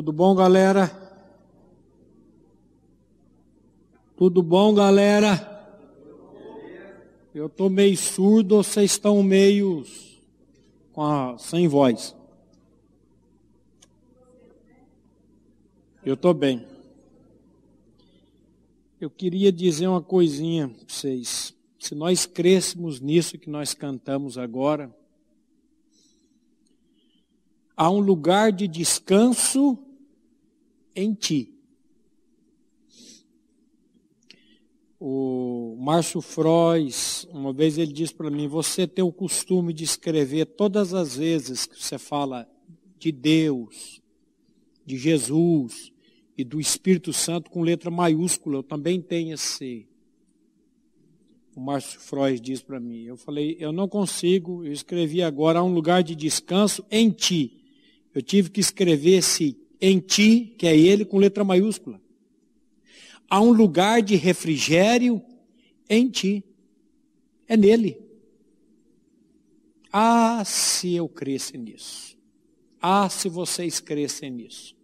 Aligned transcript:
Tudo 0.00 0.14
bom, 0.14 0.34
galera? 0.34 0.88
Tudo 4.16 4.42
bom, 4.42 4.72
galera? 4.72 5.62
Eu 7.34 7.48
estou 7.48 7.68
meio 7.68 7.94
surdo, 7.98 8.62
vocês 8.62 8.92
estão 8.92 9.22
meio 9.22 9.84
a, 10.96 11.36
sem 11.36 11.68
voz. 11.68 12.16
Eu 16.02 16.14
estou 16.14 16.32
bem. 16.32 16.66
Eu 18.98 19.10
queria 19.10 19.52
dizer 19.52 19.86
uma 19.86 20.00
coisinha 20.00 20.66
para 20.66 20.78
vocês. 20.88 21.54
Se 21.78 21.94
nós 21.94 22.24
crescemos 22.24 23.00
nisso 23.00 23.38
que 23.38 23.50
nós 23.50 23.74
cantamos 23.74 24.38
agora, 24.38 24.90
há 27.76 27.90
um 27.90 28.00
lugar 28.00 28.50
de 28.50 28.66
descanso 28.66 29.78
em 31.00 31.14
ti. 31.14 31.54
O 35.02 35.76
Márcio 35.78 36.20
Frois, 36.20 37.26
uma 37.30 37.54
vez 37.54 37.78
ele 37.78 37.90
disse 37.90 38.14
para 38.14 38.30
mim: 38.30 38.46
Você 38.46 38.86
tem 38.86 39.02
o 39.02 39.10
costume 39.10 39.72
de 39.72 39.82
escrever 39.82 40.44
todas 40.44 40.92
as 40.92 41.16
vezes 41.16 41.64
que 41.64 41.82
você 41.82 41.98
fala 41.98 42.46
de 42.98 43.10
Deus, 43.10 44.02
de 44.84 44.98
Jesus 44.98 45.90
e 46.36 46.44
do 46.44 46.60
Espírito 46.60 47.14
Santo 47.14 47.50
com 47.50 47.62
letra 47.62 47.90
maiúscula. 47.90 48.58
Eu 48.58 48.62
também 48.62 49.00
tenho 49.00 49.32
esse. 49.32 49.88
O 51.56 51.60
Márcio 51.60 51.98
Frois 51.98 52.38
diz 52.38 52.60
para 52.60 52.78
mim. 52.78 53.04
Eu 53.04 53.16
falei: 53.16 53.56
Eu 53.58 53.72
não 53.72 53.88
consigo. 53.88 54.66
Eu 54.66 54.72
escrevi 54.72 55.22
agora: 55.22 55.60
Há 55.60 55.64
um 55.64 55.72
lugar 55.72 56.02
de 56.02 56.14
descanso 56.14 56.84
em 56.90 57.10
ti. 57.10 57.64
Eu 58.14 58.20
tive 58.20 58.50
que 58.50 58.60
escrever 58.60 59.16
esse 59.16 59.56
em 59.80 59.98
ti, 59.98 60.54
que 60.58 60.66
é 60.66 60.76
ele, 60.76 61.04
com 61.04 61.18
letra 61.18 61.42
maiúscula 61.44 62.00
há 63.30 63.40
um 63.40 63.52
lugar 63.52 64.02
de 64.02 64.16
refrigério 64.16 65.22
em 65.88 66.10
ti. 66.10 66.44
É 67.46 67.56
nele. 67.56 67.96
Ah, 69.92 70.42
se 70.44 70.94
eu 70.94 71.08
cresce 71.08 71.56
nisso. 71.56 72.18
Ah, 72.82 73.08
se 73.08 73.28
vocês 73.28 73.78
crescem 73.78 74.30
nisso. 74.30 74.74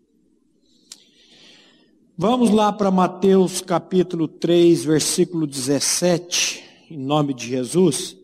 Vamos 2.17 2.51
lá 2.51 2.73
para 2.73 2.91
Mateus 2.91 3.61
capítulo 3.61 4.27
3, 4.27 4.85
versículo 4.85 5.47
17, 5.47 6.65
em 6.91 6.99
nome 6.99 7.35
de 7.35 7.49
Jesus. 7.49 8.17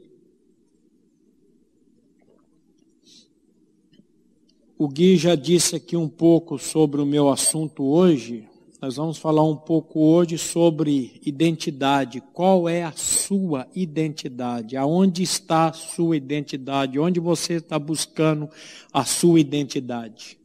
O 4.82 4.88
Gui 4.88 5.16
já 5.16 5.36
disse 5.36 5.76
aqui 5.76 5.96
um 5.96 6.08
pouco 6.08 6.58
sobre 6.58 7.00
o 7.00 7.06
meu 7.06 7.28
assunto 7.28 7.84
hoje, 7.84 8.48
nós 8.80 8.96
vamos 8.96 9.16
falar 9.16 9.44
um 9.44 9.54
pouco 9.54 10.00
hoje 10.00 10.36
sobre 10.36 11.20
identidade. 11.24 12.20
Qual 12.32 12.68
é 12.68 12.82
a 12.82 12.90
sua 12.90 13.68
identidade? 13.76 14.76
Aonde 14.76 15.22
está 15.22 15.68
a 15.68 15.72
sua 15.72 16.16
identidade? 16.16 16.98
Onde 16.98 17.20
você 17.20 17.58
está 17.58 17.78
buscando 17.78 18.50
a 18.92 19.04
sua 19.04 19.38
identidade? 19.38 20.36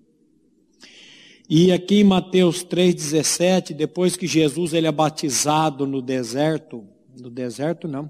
E 1.49 1.71
aqui 1.71 2.02
em 2.02 2.03
Mateus 2.03 2.63
3,17, 2.63 3.73
depois 3.73 4.15
que 4.15 4.27
Jesus 4.27 4.71
ele 4.71 4.86
é 4.86 4.92
batizado 4.92 5.87
no 5.87 5.99
deserto, 5.99 6.86
no 7.19 7.31
deserto 7.31 7.87
não, 7.87 8.08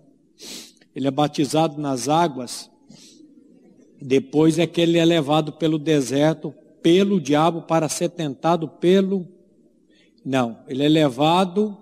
ele 0.94 1.08
é 1.08 1.12
batizado 1.12 1.80
nas 1.80 2.10
águas, 2.10 2.70
depois 4.02 4.60
é 4.60 4.68
que 4.68 4.82
ele 4.82 4.98
é 4.98 5.06
levado 5.06 5.54
pelo 5.54 5.78
deserto, 5.78 6.54
pelo 6.82 7.20
diabo, 7.20 7.64
para 7.64 7.90
ser 7.90 8.10
tentado 8.10 8.68
pelo 8.68 9.28
não, 10.28 10.58
ele 10.68 10.84
é 10.84 10.90
levado 10.90 11.78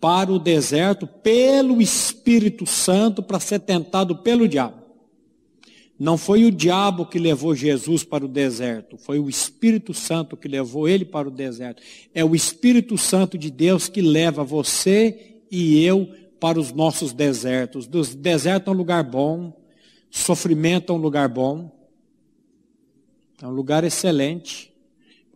para 0.00 0.32
o 0.32 0.40
deserto 0.40 1.06
pelo 1.06 1.80
Espírito 1.80 2.66
Santo 2.66 3.22
para 3.22 3.38
ser 3.38 3.60
tentado 3.60 4.16
pelo 4.16 4.48
diabo. 4.48 4.82
Não 5.96 6.18
foi 6.18 6.44
o 6.44 6.50
diabo 6.50 7.06
que 7.06 7.16
levou 7.16 7.54
Jesus 7.54 8.02
para 8.02 8.24
o 8.24 8.28
deserto, 8.28 8.98
foi 8.98 9.20
o 9.20 9.28
Espírito 9.28 9.94
Santo 9.94 10.36
que 10.36 10.48
levou 10.48 10.88
ele 10.88 11.04
para 11.04 11.28
o 11.28 11.30
deserto. 11.30 11.80
É 12.12 12.24
o 12.24 12.34
Espírito 12.34 12.98
Santo 12.98 13.38
de 13.38 13.52
Deus 13.52 13.88
que 13.88 14.02
leva 14.02 14.42
você 14.42 15.36
e 15.48 15.80
eu 15.84 16.10
para 16.40 16.58
os 16.58 16.72
nossos 16.72 17.12
desertos. 17.12 17.86
Deserto 17.86 18.68
é 18.68 18.74
um 18.74 18.76
lugar 18.76 19.04
bom, 19.04 19.56
sofrimento 20.10 20.92
é 20.92 20.96
um 20.96 20.98
lugar 20.98 21.28
bom, 21.28 21.70
é 23.40 23.46
um 23.46 23.50
lugar 23.50 23.84
excelente 23.84 24.72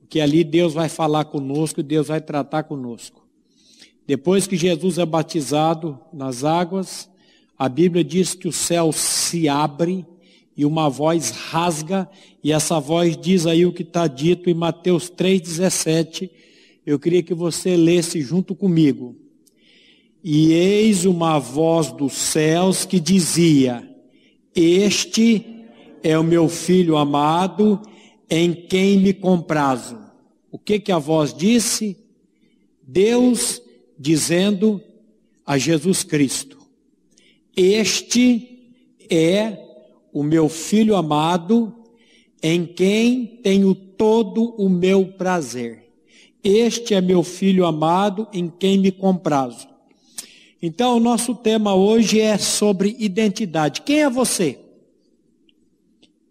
que 0.09 0.21
ali 0.21 0.43
Deus 0.43 0.75
vai 0.75 0.89
falar 0.89 1.27
conosco, 1.27 1.83
Deus 1.83 2.09
vai 2.09 2.21
tratar 2.21 2.65
conosco. 2.65 3.25
Depois 4.07 4.47
que 4.47 4.57
Jesus 4.57 4.99
é 4.99 5.07
batizado 5.07 6.01
nas 6.13 6.43
águas, 6.43 7.09
a 7.57 7.69
Bíblia 7.69 8.03
diz 8.03 8.35
que 8.35 8.49
o 8.49 8.53
céu 8.53 8.91
se 8.91 9.49
abre 9.49 10.05
e 10.57 10.65
uma 10.65 10.89
voz 10.89 11.31
rasga, 11.31 12.09
e 12.43 12.53
essa 12.53 12.81
voz 12.81 13.17
diz 13.17 13.47
aí 13.47 13.65
o 13.65 13.73
que 13.73 13.83
está 13.83 14.07
dito 14.07 14.51
em 14.51 14.55
Mateus 14.55 15.11
3,17. 15.11 16.31
Eu 16.85 16.99
queria 16.99 17.23
que 17.23 17.35
você 17.35 17.77
lesse 17.77 18.21
junto 18.21 18.55
comigo. 18.55 19.15
E 20.25 20.53
eis 20.53 21.05
uma 21.05 21.39
voz 21.39 21.93
dos 21.93 22.15
céus 22.15 22.85
que 22.85 22.99
dizia: 22.99 23.90
Este 24.55 25.67
é 26.03 26.19
o 26.19 26.25
meu 26.25 26.49
filho 26.49 26.97
amado, 26.97 27.81
em 28.29 28.53
quem 28.53 28.99
me 28.99 29.13
comprazo. 29.13 29.99
O 30.51 30.59
que 30.59 30.81
que 30.81 30.91
a 30.91 30.99
voz 30.99 31.33
disse? 31.33 31.97
Deus 32.83 33.63
dizendo 33.99 34.81
a 35.47 35.57
Jesus 35.59 36.03
Cristo: 36.03 36.59
Este 37.57 38.75
é 39.09 39.59
o 40.13 40.23
meu 40.23 40.49
filho 40.49 40.97
amado, 40.97 41.73
em 42.43 42.67
quem 42.67 43.27
tenho 43.43 43.75
todo 43.75 44.55
o 44.57 44.69
meu 44.69 45.07
prazer. 45.13 45.91
Este 46.43 46.95
é 46.95 47.01
meu 47.01 47.23
filho 47.23 47.67
amado, 47.67 48.27
em 48.33 48.49
quem 48.49 48.79
me 48.79 48.91
comprazo. 48.91 49.70
Então, 50.63 50.97
o 50.97 51.01
nosso 51.01 51.35
tema 51.35 51.75
hoje 51.75 52.21
é 52.21 52.37
sobre 52.37 52.95
identidade. 52.99 53.81
Quem 53.81 54.03
é 54.03 54.11
você? 54.11 54.59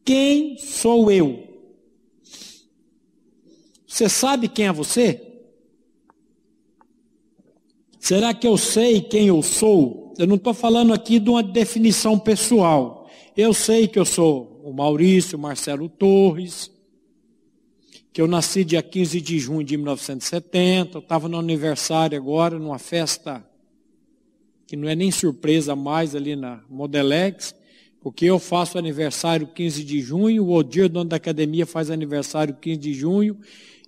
Quem 0.05 0.57
sou 0.57 1.11
eu? 1.11 1.47
Você 3.87 4.07
sabe 4.07 4.47
quem 4.47 4.67
é 4.67 4.71
você? 4.71 5.25
Será 7.99 8.33
que 8.33 8.47
eu 8.47 8.55
sei 8.55 9.01
quem 9.01 9.27
eu 9.27 9.41
sou? 9.41 10.13
Eu 10.17 10.27
não 10.27 10.35
estou 10.35 10.53
falando 10.53 10.93
aqui 10.93 11.19
de 11.19 11.29
uma 11.29 11.41
definição 11.41 12.17
pessoal. 12.17 13.09
Eu 13.35 13.53
sei 13.53 13.87
que 13.87 13.97
eu 13.97 14.05
sou 14.05 14.61
o 14.63 14.71
Maurício 14.71 15.39
Marcelo 15.39 15.89
Torres, 15.89 16.71
que 18.13 18.21
eu 18.21 18.27
nasci 18.27 18.63
dia 18.63 18.83
15 18.83 19.21
de 19.21 19.39
junho 19.39 19.63
de 19.63 19.75
1970, 19.75 20.97
eu 20.97 20.99
estava 20.99 21.27
no 21.27 21.37
aniversário 21.37 22.17
agora, 22.17 22.59
numa 22.59 22.77
festa 22.77 23.48
que 24.69 24.77
não 24.77 24.87
é 24.87 24.93
nem 24.93 25.09
surpresa 25.09 25.75
mais 25.75 26.13
ali 26.13 26.35
na 26.35 26.61
Modelex, 26.69 27.55
porque 27.99 28.25
eu 28.25 28.37
faço 28.37 28.77
aniversário 28.77 29.47
15 29.47 29.83
de 29.83 29.99
junho, 29.99 30.43
o 30.43 30.53
Odir, 30.53 30.87
dono 30.87 31.09
da 31.09 31.15
academia, 31.15 31.65
faz 31.65 31.89
aniversário 31.89 32.53
15 32.53 32.77
de 32.77 32.93
junho, 32.93 33.35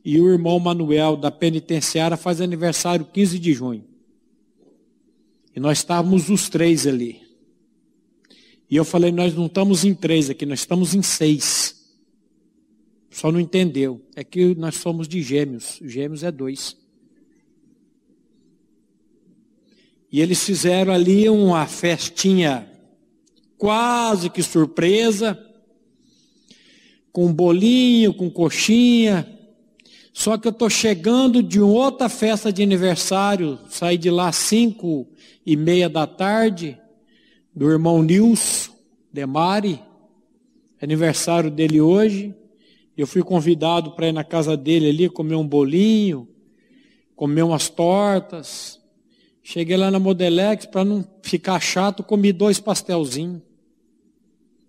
e 0.03 0.19
o 0.19 0.27
irmão 0.27 0.59
Manuel 0.59 1.15
da 1.15 1.29
penitenciária 1.29 2.17
faz 2.17 2.41
aniversário 2.41 3.05
15 3.05 3.37
de 3.37 3.53
junho. 3.53 3.83
E 5.55 5.59
nós 5.59 5.77
estávamos 5.77 6.29
os 6.29 6.49
três 6.49 6.87
ali. 6.87 7.21
E 8.67 8.75
eu 8.75 8.83
falei, 8.83 9.11
nós 9.11 9.35
não 9.35 9.45
estamos 9.45 9.85
em 9.85 9.93
três 9.93 10.31
aqui, 10.31 10.47
nós 10.47 10.61
estamos 10.61 10.95
em 10.95 11.03
seis. 11.03 11.79
Só 13.11 13.31
não 13.31 13.39
entendeu. 13.39 14.01
É 14.15 14.23
que 14.23 14.55
nós 14.55 14.77
somos 14.77 15.07
de 15.07 15.21
gêmeos. 15.21 15.79
Gêmeos 15.83 16.23
é 16.23 16.31
dois. 16.31 16.75
E 20.11 20.19
eles 20.19 20.43
fizeram 20.43 20.93
ali 20.93 21.29
uma 21.29 21.65
festinha 21.65 22.67
quase 23.57 24.29
que 24.29 24.43
surpresa, 24.43 25.39
com 27.11 27.31
bolinho, 27.31 28.13
com 28.13 28.29
coxinha, 28.29 29.27
só 30.13 30.37
que 30.37 30.47
eu 30.47 30.51
estou 30.51 30.69
chegando 30.69 31.41
de 31.41 31.59
outra 31.59 32.09
festa 32.09 32.51
de 32.51 32.61
aniversário, 32.61 33.57
saí 33.69 33.97
de 33.97 34.09
lá 34.09 34.27
às 34.27 34.35
cinco 34.35 35.07
e 35.45 35.55
meia 35.55 35.89
da 35.89 36.05
tarde, 36.05 36.77
do 37.55 37.69
irmão 37.69 38.03
Nilson 38.03 38.71
Demari, 39.11 39.81
aniversário 40.81 41.49
dele 41.49 41.79
hoje. 41.79 42.35
Eu 42.97 43.07
fui 43.07 43.23
convidado 43.23 43.91
para 43.91 44.07
ir 44.07 44.11
na 44.11 44.23
casa 44.23 44.57
dele 44.57 44.89
ali, 44.89 45.09
comer 45.09 45.35
um 45.35 45.47
bolinho, 45.47 46.27
comer 47.15 47.43
umas 47.43 47.69
tortas. 47.69 48.80
Cheguei 49.43 49.75
lá 49.75 49.89
na 49.89 49.99
Modelex, 49.99 50.65
para 50.65 50.85
não 50.85 51.05
ficar 51.23 51.59
chato, 51.59 52.03
comi 52.03 52.31
dois 52.31 52.59
pastelzinhos. 52.59 53.41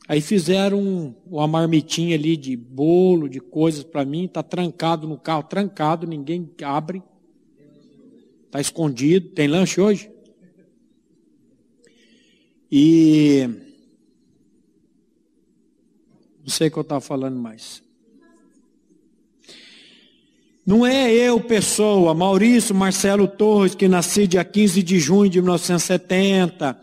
Aí 0.09 0.21
fizeram 0.21 1.15
uma 1.27 1.47
marmitinha 1.47 2.17
ali 2.17 2.37
de 2.37 2.57
bolo, 2.57 3.29
de 3.29 3.41
coisas 3.41 3.85
para 3.85 4.05
mim, 4.05 4.25
está 4.25 4.43
trancado 4.43 5.07
no 5.07 5.19
carro, 5.19 5.45
trancado, 5.45 6.07
ninguém 6.07 6.51
abre. 6.63 7.03
Está 8.47 8.61
escondido. 8.61 9.31
Tem 9.31 9.49
lanche 9.49 9.81
hoje? 9.81 10.11
E. 12.71 13.49
Não 16.43 16.49
sei 16.49 16.69
o 16.69 16.71
que 16.71 16.79
eu 16.79 16.83
estava 16.83 17.01
falando 17.01 17.39
mais. 17.39 17.83
Não 20.65 20.87
é 20.87 21.13
eu, 21.13 21.41
pessoa, 21.41 22.15
Maurício 22.15 22.73
Marcelo 22.73 23.27
Torres, 23.27 23.75
que 23.75 23.89
nasci 23.89 24.29
dia 24.29 24.45
15 24.45 24.81
de 24.81 25.01
junho 25.01 25.29
de 25.29 25.41
1970, 25.41 26.79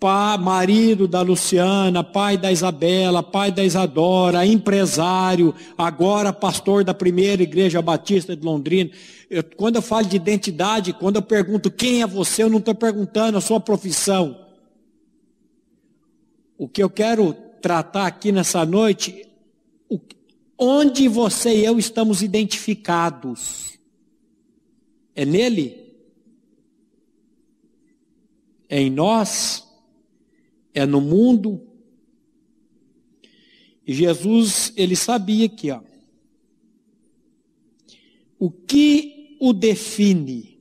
pai, 0.00 0.36
marido 0.36 1.06
da 1.06 1.22
Luciana, 1.22 2.02
pai 2.02 2.36
da 2.36 2.50
Isabela, 2.50 3.22
pai 3.22 3.52
da 3.52 3.62
Isadora, 3.62 4.44
empresário, 4.44 5.54
agora 5.78 6.32
pastor 6.32 6.82
da 6.82 6.92
primeira 6.92 7.44
igreja 7.44 7.80
batista 7.80 8.34
de 8.34 8.44
Londrina. 8.44 8.90
Eu, 9.30 9.44
quando 9.44 9.76
eu 9.76 9.82
falo 9.82 10.06
de 10.06 10.16
identidade, 10.16 10.92
quando 10.92 11.16
eu 11.16 11.22
pergunto 11.22 11.70
quem 11.70 12.02
é 12.02 12.06
você, 12.08 12.42
eu 12.42 12.50
não 12.50 12.58
estou 12.58 12.74
perguntando 12.74 13.38
a 13.38 13.40
sua 13.40 13.60
profissão. 13.60 14.44
O 16.58 16.68
que 16.68 16.82
eu 16.82 16.90
quero 16.90 17.32
tratar 17.62 18.08
aqui 18.08 18.32
nessa 18.32 18.66
noite, 18.66 19.24
onde 20.60 21.08
você 21.08 21.56
e 21.56 21.64
eu 21.64 21.78
estamos 21.78 22.22
identificados. 22.22 23.78
É 25.14 25.24
nele? 25.24 25.94
É 28.68 28.78
em 28.78 28.90
nós? 28.90 29.66
É 30.74 30.84
no 30.84 31.00
mundo? 31.00 31.66
E 33.86 33.94
Jesus, 33.94 34.72
ele 34.76 34.94
sabia 34.94 35.48
que, 35.48 35.70
ó, 35.70 35.80
o 38.38 38.50
que 38.50 39.36
o 39.40 39.54
define, 39.54 40.60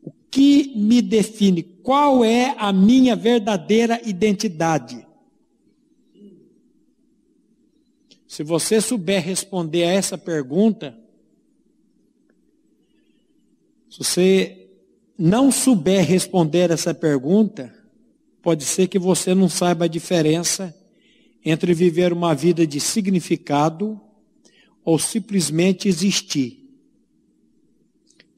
o 0.00 0.12
que 0.30 0.72
me 0.76 1.02
define, 1.02 1.62
qual 1.62 2.24
é 2.24 2.54
a 2.56 2.72
minha 2.72 3.16
verdadeira 3.16 4.00
identidade? 4.08 5.06
Se 8.30 8.44
você 8.44 8.80
souber 8.80 9.20
responder 9.24 9.82
a 9.82 9.90
essa 9.90 10.16
pergunta, 10.16 10.96
se 13.90 13.98
você 13.98 14.68
não 15.18 15.50
souber 15.50 16.06
responder 16.06 16.70
essa 16.70 16.94
pergunta, 16.94 17.74
pode 18.40 18.62
ser 18.62 18.86
que 18.86 19.00
você 19.00 19.34
não 19.34 19.48
saiba 19.48 19.86
a 19.86 19.88
diferença 19.88 20.72
entre 21.44 21.74
viver 21.74 22.12
uma 22.12 22.32
vida 22.32 22.64
de 22.64 22.78
significado 22.78 24.00
ou 24.84 24.96
simplesmente 24.96 25.88
existir. 25.88 26.70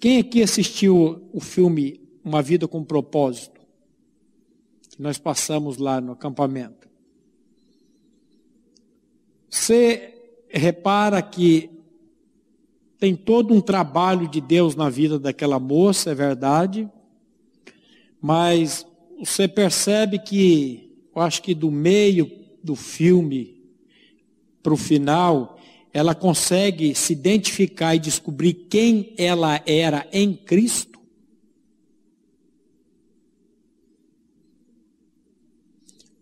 Quem 0.00 0.20
aqui 0.20 0.42
assistiu 0.42 1.28
o 1.34 1.38
filme 1.38 2.00
Uma 2.24 2.40
Vida 2.40 2.66
com 2.66 2.82
Propósito? 2.82 3.60
Que 4.88 5.02
nós 5.02 5.18
passamos 5.18 5.76
lá 5.76 6.00
no 6.00 6.12
acampamento. 6.12 6.88
Você 9.52 10.14
repara 10.48 11.20
que 11.20 11.68
tem 12.98 13.14
todo 13.14 13.52
um 13.52 13.60
trabalho 13.60 14.26
de 14.26 14.40
Deus 14.40 14.74
na 14.74 14.88
vida 14.88 15.18
daquela 15.18 15.60
moça, 15.60 16.10
é 16.10 16.14
verdade, 16.14 16.88
mas 18.18 18.86
você 19.18 19.46
percebe 19.46 20.18
que, 20.18 20.90
eu 21.14 21.20
acho 21.20 21.42
que 21.42 21.54
do 21.54 21.70
meio 21.70 22.32
do 22.64 22.74
filme 22.74 23.62
para 24.62 24.72
o 24.72 24.76
final, 24.76 25.58
ela 25.92 26.14
consegue 26.14 26.94
se 26.94 27.12
identificar 27.12 27.94
e 27.94 27.98
descobrir 27.98 28.54
quem 28.54 29.12
ela 29.18 29.60
era 29.66 30.08
em 30.10 30.32
Cristo? 30.32 30.98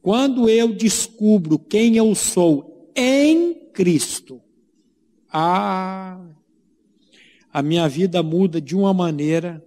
Quando 0.03 0.49
eu 0.49 0.73
descubro 0.73 1.61
quem 1.61 1.97
eu 1.97 2.13
sou 2.17 2.70
em 3.01 3.55
Cristo, 3.73 4.43
ah, 5.33 6.21
a 7.51 7.63
minha 7.63 7.89
vida 7.89 8.23
muda 8.23 8.61
de 8.61 8.77
uma 8.77 8.93
maneira 8.93 9.65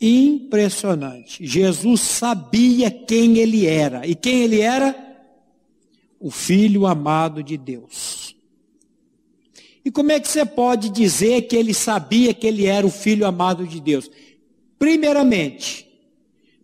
impressionante. 0.00 1.46
Jesus 1.46 2.00
sabia 2.00 2.90
quem 2.90 3.38
ele 3.38 3.66
era. 3.66 4.06
E 4.06 4.14
quem 4.16 4.42
ele 4.42 4.60
era? 4.60 4.96
O 6.18 6.30
filho 6.30 6.86
amado 6.86 7.42
de 7.42 7.56
Deus. 7.56 8.34
E 9.84 9.90
como 9.90 10.10
é 10.12 10.18
que 10.18 10.28
você 10.28 10.44
pode 10.44 10.90
dizer 10.90 11.42
que 11.42 11.56
ele 11.56 11.72
sabia 11.72 12.34
que 12.34 12.46
ele 12.46 12.66
era 12.66 12.86
o 12.86 12.90
filho 12.90 13.26
amado 13.26 13.66
de 13.66 13.80
Deus? 13.80 14.10
Primeiramente, 14.78 15.86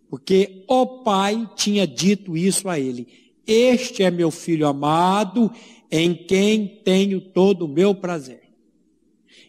porque 0.09 0.63
o 0.67 0.85
Pai 1.03 1.49
tinha 1.55 1.87
dito 1.87 2.35
isso 2.35 2.67
a 2.69 2.79
ele. 2.79 3.26
Este 3.47 4.03
é 4.03 4.11
meu 4.11 4.29
filho 4.29 4.67
amado, 4.67 5.49
em 5.89 6.13
quem 6.13 6.67
tenho 6.83 7.21
todo 7.21 7.63
o 7.63 7.67
meu 7.67 7.95
prazer. 7.95 8.43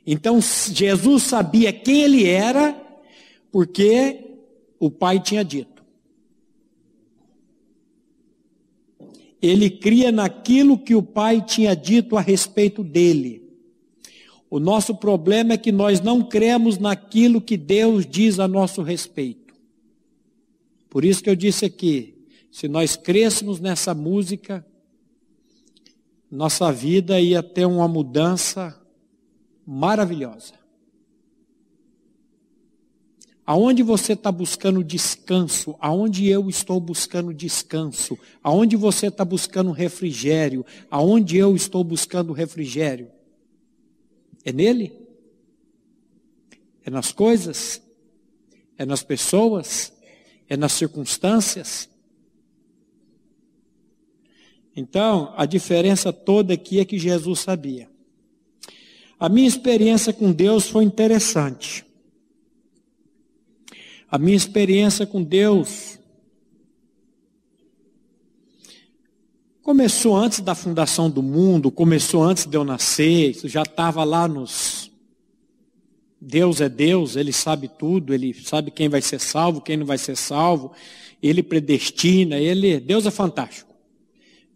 Então, 0.07 0.41
Jesus 0.41 1.25
sabia 1.25 1.73
quem 1.73 2.03
ele 2.03 2.27
era, 2.27 2.81
porque 3.51 4.25
o 4.79 4.91
Pai 4.91 5.21
tinha 5.21 5.45
dito. 5.45 5.83
Ele 9.43 9.69
cria 9.69 10.11
naquilo 10.11 10.79
que 10.79 10.95
o 10.95 11.03
Pai 11.03 11.43
tinha 11.45 11.75
dito 11.75 12.17
a 12.17 12.21
respeito 12.21 12.83
dele. 12.83 13.43
O 14.51 14.59
nosso 14.59 14.95
problema 14.95 15.53
é 15.53 15.59
que 15.59 15.71
nós 15.71 16.01
não 16.01 16.23
cremos 16.23 16.79
naquilo 16.79 17.41
que 17.41 17.57
Deus 17.57 18.07
diz 18.07 18.39
a 18.41 18.49
nosso 18.49 18.83
respeito. 18.83 19.55
Por 20.89 21.05
isso 21.05 21.23
que 21.23 21.29
eu 21.29 21.37
disse 21.37 21.67
aqui, 21.67 22.15
se 22.51 22.69
nós 22.69 22.97
crêssemos 22.97 23.61
nessa 23.61 23.95
música, 23.95 24.65
nossa 26.31 26.71
vida 26.73 27.21
ia 27.21 27.43
ter 27.43 27.67
uma 27.67 27.89
mudança 27.89 28.79
maravilhosa. 29.67 30.55
Aonde 33.49 33.83
você 33.83 34.13
está 34.13 34.31
buscando 34.31 34.85
descanso? 34.85 35.75
Aonde 35.81 36.29
eu 36.29 36.51
estou 36.51 36.79
buscando 36.79 37.33
descanso? 37.33 38.19
Aonde 38.43 38.77
você 38.77 39.07
está 39.07 39.25
buscando 39.25 39.71
refrigério? 39.71 40.67
Aonde 40.91 41.39
eu 41.39 41.57
estou 41.57 41.83
buscando 41.83 42.35
refrigério? 42.35 43.11
É 44.45 44.53
nele? 44.53 44.93
É 46.85 46.91
nas 46.91 47.11
coisas? 47.11 47.81
É 48.77 48.85
nas 48.85 49.03
pessoas? 49.03 49.95
É 50.47 50.55
nas 50.55 50.73
circunstâncias? 50.73 51.89
Então, 54.79 55.35
a 55.37 55.45
diferença 55.45 56.13
toda 56.13 56.55
aqui 56.55 56.79
é 56.79 56.85
que 56.85 57.01
Jesus 57.01 57.41
sabia. 57.41 57.89
A 59.19 59.29
minha 59.29 59.49
experiência 59.49 60.13
com 60.13 60.31
Deus 60.31 60.69
foi 60.69 60.85
interessante. 60.85 61.85
A 64.09 64.17
minha 64.17 64.37
experiência 64.37 65.05
com 65.05 65.21
Deus 65.21 65.99
começou 69.61 70.17
antes 70.17 70.39
da 70.39 70.55
fundação 70.55 71.11
do 71.11 71.25
mundo, 71.25 71.73
começou 71.73 72.23
antes 72.23 72.47
de 72.47 72.57
eu 72.57 72.63
nascer, 72.63 73.31
isso 73.31 73.49
já 73.49 73.63
estava 73.63 74.05
lá 74.05 74.29
nos. 74.29 74.93
Deus 76.21 76.61
é 76.61 76.69
Deus, 76.69 77.17
Ele 77.17 77.33
sabe 77.33 77.67
tudo, 77.67 78.15
Ele 78.15 78.33
sabe 78.33 78.71
quem 78.71 78.89
vai 78.89 79.03
ser 79.03 79.19
salvo, 79.19 79.61
quem 79.61 79.77
não 79.77 79.87
vai 79.87 79.99
ser 79.99 80.17
salvo, 80.17 80.71
Ele 81.21 81.43
predestina, 81.43 82.37
Ele. 82.37 82.79
Deus 82.79 83.07
é 83.07 83.11
fantástico. 83.11 83.68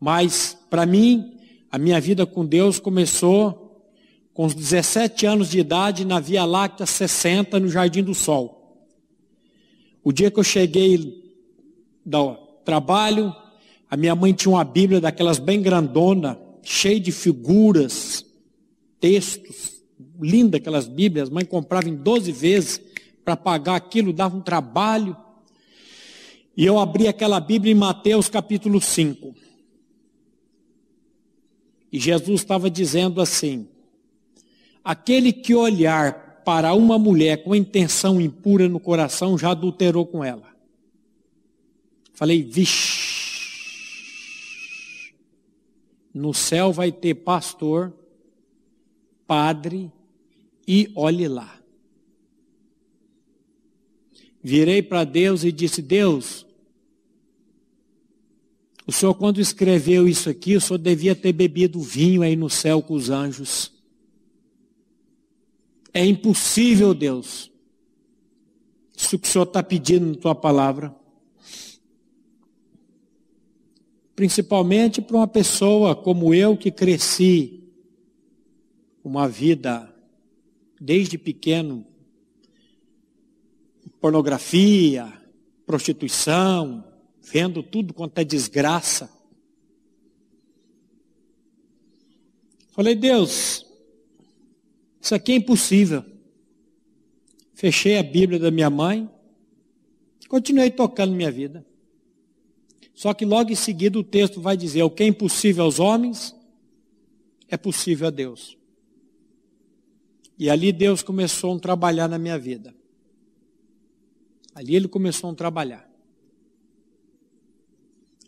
Mas, 0.02 0.58
para 0.68 0.84
mim, 0.84 1.38
a 1.70 1.78
minha 1.78 2.00
vida 2.00 2.26
com 2.26 2.44
Deus 2.44 2.80
começou 2.80 3.86
com 4.34 4.44
os 4.44 4.52
17 4.52 5.26
anos 5.26 5.48
de 5.48 5.60
idade 5.60 6.04
na 6.04 6.18
Via 6.18 6.44
Láctea 6.44 6.84
60, 6.84 7.60
no 7.60 7.68
Jardim 7.68 8.02
do 8.02 8.12
Sol. 8.12 8.84
O 10.02 10.10
dia 10.10 10.28
que 10.28 10.40
eu 10.40 10.42
cheguei 10.42 11.22
do 12.04 12.34
trabalho, 12.64 13.32
a 13.88 13.96
minha 13.96 14.16
mãe 14.16 14.32
tinha 14.32 14.50
uma 14.50 14.64
Bíblia 14.64 15.00
daquelas 15.00 15.38
bem 15.38 15.62
grandona, 15.62 16.36
cheia 16.64 16.98
de 16.98 17.12
figuras, 17.12 18.26
textos, 18.98 19.84
linda 20.20 20.56
aquelas 20.56 20.88
Bíblias. 20.88 21.28
A 21.28 21.32
mãe 21.32 21.44
comprava 21.44 21.88
em 21.88 21.94
12 21.94 22.32
vezes 22.32 22.80
para 23.24 23.36
pagar 23.36 23.76
aquilo, 23.76 24.12
dava 24.12 24.36
um 24.36 24.40
trabalho. 24.40 25.16
E 26.56 26.66
eu 26.66 26.80
abri 26.80 27.06
aquela 27.06 27.38
Bíblia 27.38 27.70
em 27.70 27.76
Mateus 27.76 28.28
capítulo 28.28 28.80
5. 28.80 29.51
E 31.92 31.98
Jesus 31.98 32.40
estava 32.40 32.70
dizendo 32.70 33.20
assim: 33.20 33.68
aquele 34.82 35.32
que 35.32 35.54
olhar 35.54 36.42
para 36.44 36.74
uma 36.74 36.98
mulher 36.98 37.44
com 37.44 37.54
intenção 37.54 38.20
impura 38.20 38.68
no 38.68 38.80
coração 38.80 39.36
já 39.36 39.50
adulterou 39.50 40.06
com 40.06 40.24
ela. 40.24 40.50
Falei, 42.14 42.42
vixe. 42.42 43.02
No 46.14 46.34
céu 46.34 46.72
vai 46.72 46.92
ter 46.92 47.14
pastor, 47.14 47.92
padre 49.26 49.90
e 50.66 50.90
olhe 50.94 51.26
lá. 51.26 51.58
Virei 54.42 54.82
para 54.82 55.04
Deus 55.04 55.44
e 55.44 55.52
disse: 55.52 55.80
Deus, 55.80 56.44
o 58.86 58.90
senhor, 58.90 59.14
quando 59.14 59.40
escreveu 59.40 60.08
isso 60.08 60.28
aqui, 60.28 60.56
o 60.56 60.60
senhor 60.60 60.78
devia 60.78 61.14
ter 61.14 61.32
bebido 61.32 61.80
vinho 61.80 62.22
aí 62.22 62.34
no 62.34 62.50
céu 62.50 62.82
com 62.82 62.94
os 62.94 63.10
anjos. 63.10 63.72
É 65.94 66.04
impossível, 66.04 66.92
Deus, 66.92 67.50
isso 68.96 69.18
que 69.18 69.28
o 69.28 69.30
senhor 69.30 69.44
está 69.44 69.62
pedindo 69.62 70.06
na 70.06 70.14
tua 70.14 70.34
palavra. 70.34 70.94
Principalmente 74.16 75.00
para 75.00 75.16
uma 75.16 75.28
pessoa 75.28 75.94
como 75.94 76.34
eu 76.34 76.56
que 76.56 76.70
cresci 76.70 77.62
uma 79.04 79.28
vida 79.28 79.92
desde 80.80 81.16
pequeno, 81.16 81.86
pornografia, 84.00 85.12
prostituição, 85.64 86.91
vendo 87.22 87.62
tudo 87.62 87.94
quanto 87.94 88.18
é 88.18 88.24
desgraça. 88.24 89.10
Falei, 92.72 92.94
Deus, 92.94 93.66
isso 95.00 95.14
aqui 95.14 95.32
é 95.32 95.36
impossível. 95.36 96.04
Fechei 97.54 97.96
a 97.98 98.02
Bíblia 98.02 98.38
da 98.38 98.50
minha 98.50 98.70
mãe, 98.70 99.08
continuei 100.28 100.70
tocando 100.70 101.14
minha 101.14 101.30
vida. 101.30 101.64
Só 102.94 103.14
que 103.14 103.24
logo 103.24 103.50
em 103.50 103.56
seguida 103.56 103.98
o 103.98 104.04
texto 104.04 104.40
vai 104.40 104.56
dizer: 104.56 104.82
o 104.82 104.90
que 104.90 105.02
é 105.02 105.06
impossível 105.06 105.64
aos 105.64 105.78
homens 105.78 106.34
é 107.48 107.56
possível 107.56 108.08
a 108.08 108.10
Deus. 108.10 108.56
E 110.38 110.50
ali 110.50 110.72
Deus 110.72 111.02
começou 111.02 111.54
a 111.54 111.60
trabalhar 111.60 112.08
na 112.08 112.18
minha 112.18 112.38
vida. 112.38 112.74
Ali 114.54 114.74
ele 114.74 114.88
começou 114.88 115.30
a 115.30 115.34
trabalhar. 115.34 115.91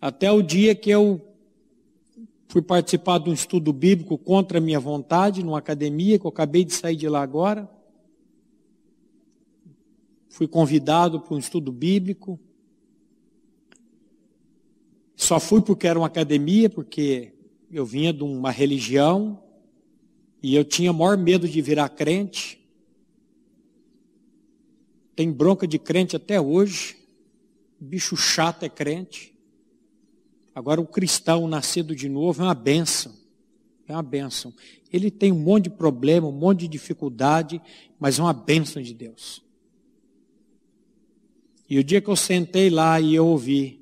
Até 0.05 0.31
o 0.31 0.43
dia 0.43 0.75
que 0.75 0.91
eu 0.91 1.19
fui 2.49 2.61
participar 2.61 3.17
de 3.17 3.31
um 3.31 3.33
estudo 3.33 3.73
bíblico 3.73 4.19
contra 4.19 4.59
a 4.59 4.61
minha 4.61 4.79
vontade, 4.79 5.43
numa 5.43 5.59
academia, 5.59 6.19
que 6.19 6.27
eu 6.27 6.29
acabei 6.29 6.63
de 6.63 6.75
sair 6.75 6.95
de 6.95 7.09
lá 7.09 7.23
agora. 7.23 7.67
Fui 10.29 10.47
convidado 10.47 11.23
para 11.23 11.35
um 11.35 11.39
estudo 11.39 11.73
bíblico. 11.73 12.39
Só 15.17 15.41
fui 15.41 15.63
porque 15.63 15.87
era 15.87 15.99
uma 15.99 16.09
academia, 16.09 16.69
porque 16.69 17.33
eu 17.73 17.87
vinha 17.87 18.13
de 18.13 18.23
uma 18.23 18.51
religião 18.51 19.43
e 20.43 20.55
eu 20.55 20.67
tinha 20.67 20.93
maior 20.93 21.17
medo 21.17 21.49
de 21.49 21.63
virar 21.63 21.89
crente. 21.89 22.63
Tem 25.17 25.33
bronca 25.33 25.67
de 25.67 25.79
crente 25.79 26.15
até 26.15 26.39
hoje. 26.39 26.95
Bicho 27.81 28.19
chato 28.19 28.65
é 28.65 28.69
crente. 28.69 29.34
Agora, 30.55 30.81
o 30.81 30.87
cristão 30.87 31.49
nascido 31.49 31.97
de 31.97 32.09
novo 32.09 32.43
é 32.43 32.45
uma 32.47 32.55
benção. 32.55 33.13
É 33.89 33.93
uma 33.93 34.03
benção. 34.03 34.55
Ele 34.93 35.11
tem 35.11 35.33
um 35.33 35.39
monte 35.39 35.65
de 35.65 35.71
problema, 35.71 36.29
um 36.29 36.33
monte 36.33 36.61
de 36.61 36.69
dificuldade, 36.69 37.61
mas 37.99 38.19
é 38.19 38.23
uma 38.23 38.33
benção 38.33 38.81
de 38.81 38.95
Deus. 38.95 39.43
E 41.69 41.79
o 41.79 41.85
dia 41.85 42.01
que 42.01 42.09
eu 42.09 42.17
sentei 42.17 42.71
lá 42.71 43.01
e 43.01 43.15
eu 43.15 43.27
ouvi 43.27 43.81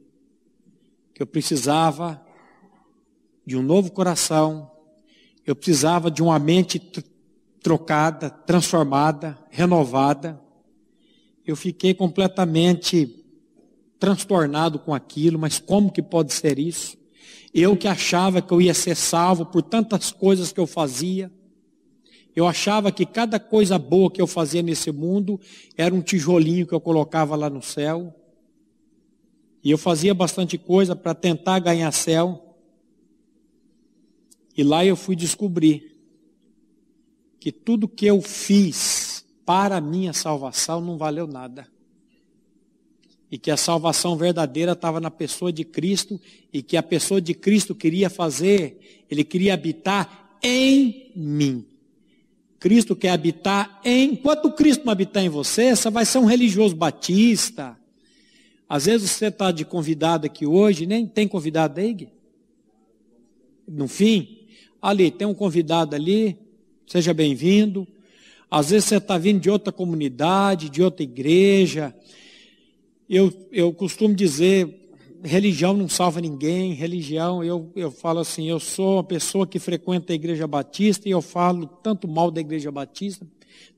que 1.15 1.23
eu 1.23 1.27
precisava 1.27 2.25
de 3.45 3.57
um 3.57 3.63
novo 3.63 3.93
coração, 3.93 4.71
eu 5.45 5.55
precisava 5.55 6.11
de 6.11 6.23
uma 6.23 6.39
mente 6.39 6.81
trocada, 7.61 8.31
transformada, 8.31 9.39
renovada, 9.51 10.41
eu 11.45 11.57
fiquei 11.57 11.93
completamente 11.93 13.22
transtornado 14.03 14.81
com 14.81 14.93
aquilo, 14.93 15.39
mas 15.39 15.61
como 15.61 15.93
que 15.93 16.03
pode 16.03 16.33
ser 16.33 16.59
isso? 16.59 16.99
Eu 17.55 17.77
que 17.77 17.87
achava 17.87 18.43
que 18.43 18.53
eu 18.53 18.61
ia 18.61 18.75
ser 18.75 18.97
salvo 18.97 19.47
por 19.47 19.63
tantas 19.63 20.11
coisas 20.11 20.51
que 20.51 20.59
eu 20.59 20.67
fazia, 20.67 21.31
eu 22.35 22.45
achava 22.49 22.91
que 22.91 23.07
cada 23.07 23.39
coisa 23.39 23.79
boa 23.79 24.11
que 24.11 24.21
eu 24.21 24.27
fazia 24.27 24.61
nesse 24.61 24.91
mundo 24.91 25.39
era 25.77 25.95
um 25.95 26.01
tijolinho 26.01 26.67
que 26.67 26.75
eu 26.75 26.81
colocava 26.81 27.37
lá 27.37 27.49
no 27.49 27.63
céu. 27.63 28.13
E 29.63 29.71
eu 29.71 29.79
fazia 29.79 30.13
bastante 30.13 30.59
coisa 30.59 30.97
para 30.97 31.15
tentar 31.15 31.61
ganhar 31.61 31.93
céu. 31.93 32.57
E 34.57 34.65
lá 34.65 34.85
eu 34.85 34.97
fui 34.97 35.15
descobrir 35.15 35.97
que 37.39 37.53
tudo 37.53 37.87
que 37.87 38.07
eu 38.07 38.21
fiz 38.21 39.25
para 39.47 39.77
a 39.77 39.81
minha 39.81 40.13
salvação 40.13 40.81
não 40.81 40.99
valeu 40.99 41.29
nada. 41.29 41.69
E 43.33 43.39
que 43.39 43.51
a 43.51 43.57
salvação 43.57 44.15
verdadeira 44.15 44.73
estava 44.73 45.01
na 45.01 45.11
pessoa 45.11 45.51
de 45.51 45.65
Cristo 45.65 46.21
e 46.53 46.63
que 46.63 46.77
a 46.77 46.83
pessoa 46.83 47.21
de 47.21 47.33
Cristo 47.33 47.75
queria 47.75 48.09
fazer, 48.09 49.05
ele 49.11 49.25
queria 49.25 49.55
habitar 49.55 50.37
em 50.43 51.11
mim. 51.17 51.65
Cristo 52.61 52.95
quer 52.95 53.11
habitar 53.11 53.81
em. 53.85 54.13
Enquanto 54.13 54.53
Cristo 54.53 54.85
não 54.85 54.93
habitar 54.93 55.25
em 55.25 55.29
você, 55.29 55.75
você 55.75 55.91
vai 55.91 56.05
ser 56.05 56.19
um 56.19 56.27
religioso 56.27 56.77
batista. 56.77 57.77
Às 58.69 58.87
vezes 58.87 59.11
você 59.11 59.27
está 59.27 59.51
de 59.51 59.65
convidado 59.65 60.27
aqui 60.27 60.47
hoje, 60.47 60.87
nem 60.87 61.07
tem 61.07 61.27
convidado 61.27 61.81
aí? 61.81 62.09
No 63.67 63.89
fim, 63.89 64.47
ali, 64.81 65.11
tem 65.11 65.27
um 65.27 65.35
convidado 65.35 65.97
ali, 65.97 66.39
seja 66.87 67.13
bem-vindo. 67.13 67.89
Às 68.51 68.71
vezes 68.71 68.85
você 68.85 68.97
está 68.99 69.17
vindo 69.19 69.41
de 69.41 69.51
outra 69.51 69.73
comunidade, 69.73 70.69
de 70.69 70.83
outra 70.83 71.03
igreja. 71.03 71.95
Eu, 73.15 73.31
eu 73.53 73.75
costumo 73.75 74.15
dizer, 74.15 74.89
religião 75.23 75.75
não 75.75 75.87
salva 75.87 76.19
ninguém, 76.19 76.73
religião, 76.73 77.45
eu, 77.45 77.71
eu 77.77 77.91
falo 77.91 78.21
assim, 78.21 78.49
eu 78.49 78.59
sou 78.59 78.95
uma 78.95 79.05
pessoa 79.05 79.47
que 79.47 79.59
frequenta 79.59 80.15
a 80.15 80.17
igreja 80.17 80.47
batista 80.47 81.07
e 81.07 81.13
eu 81.13 81.21
falo 81.21 81.67
tanto 81.67 82.09
mal 82.09 82.31
da 82.31 82.41
igreja 82.41 82.73
batista, 82.73 83.27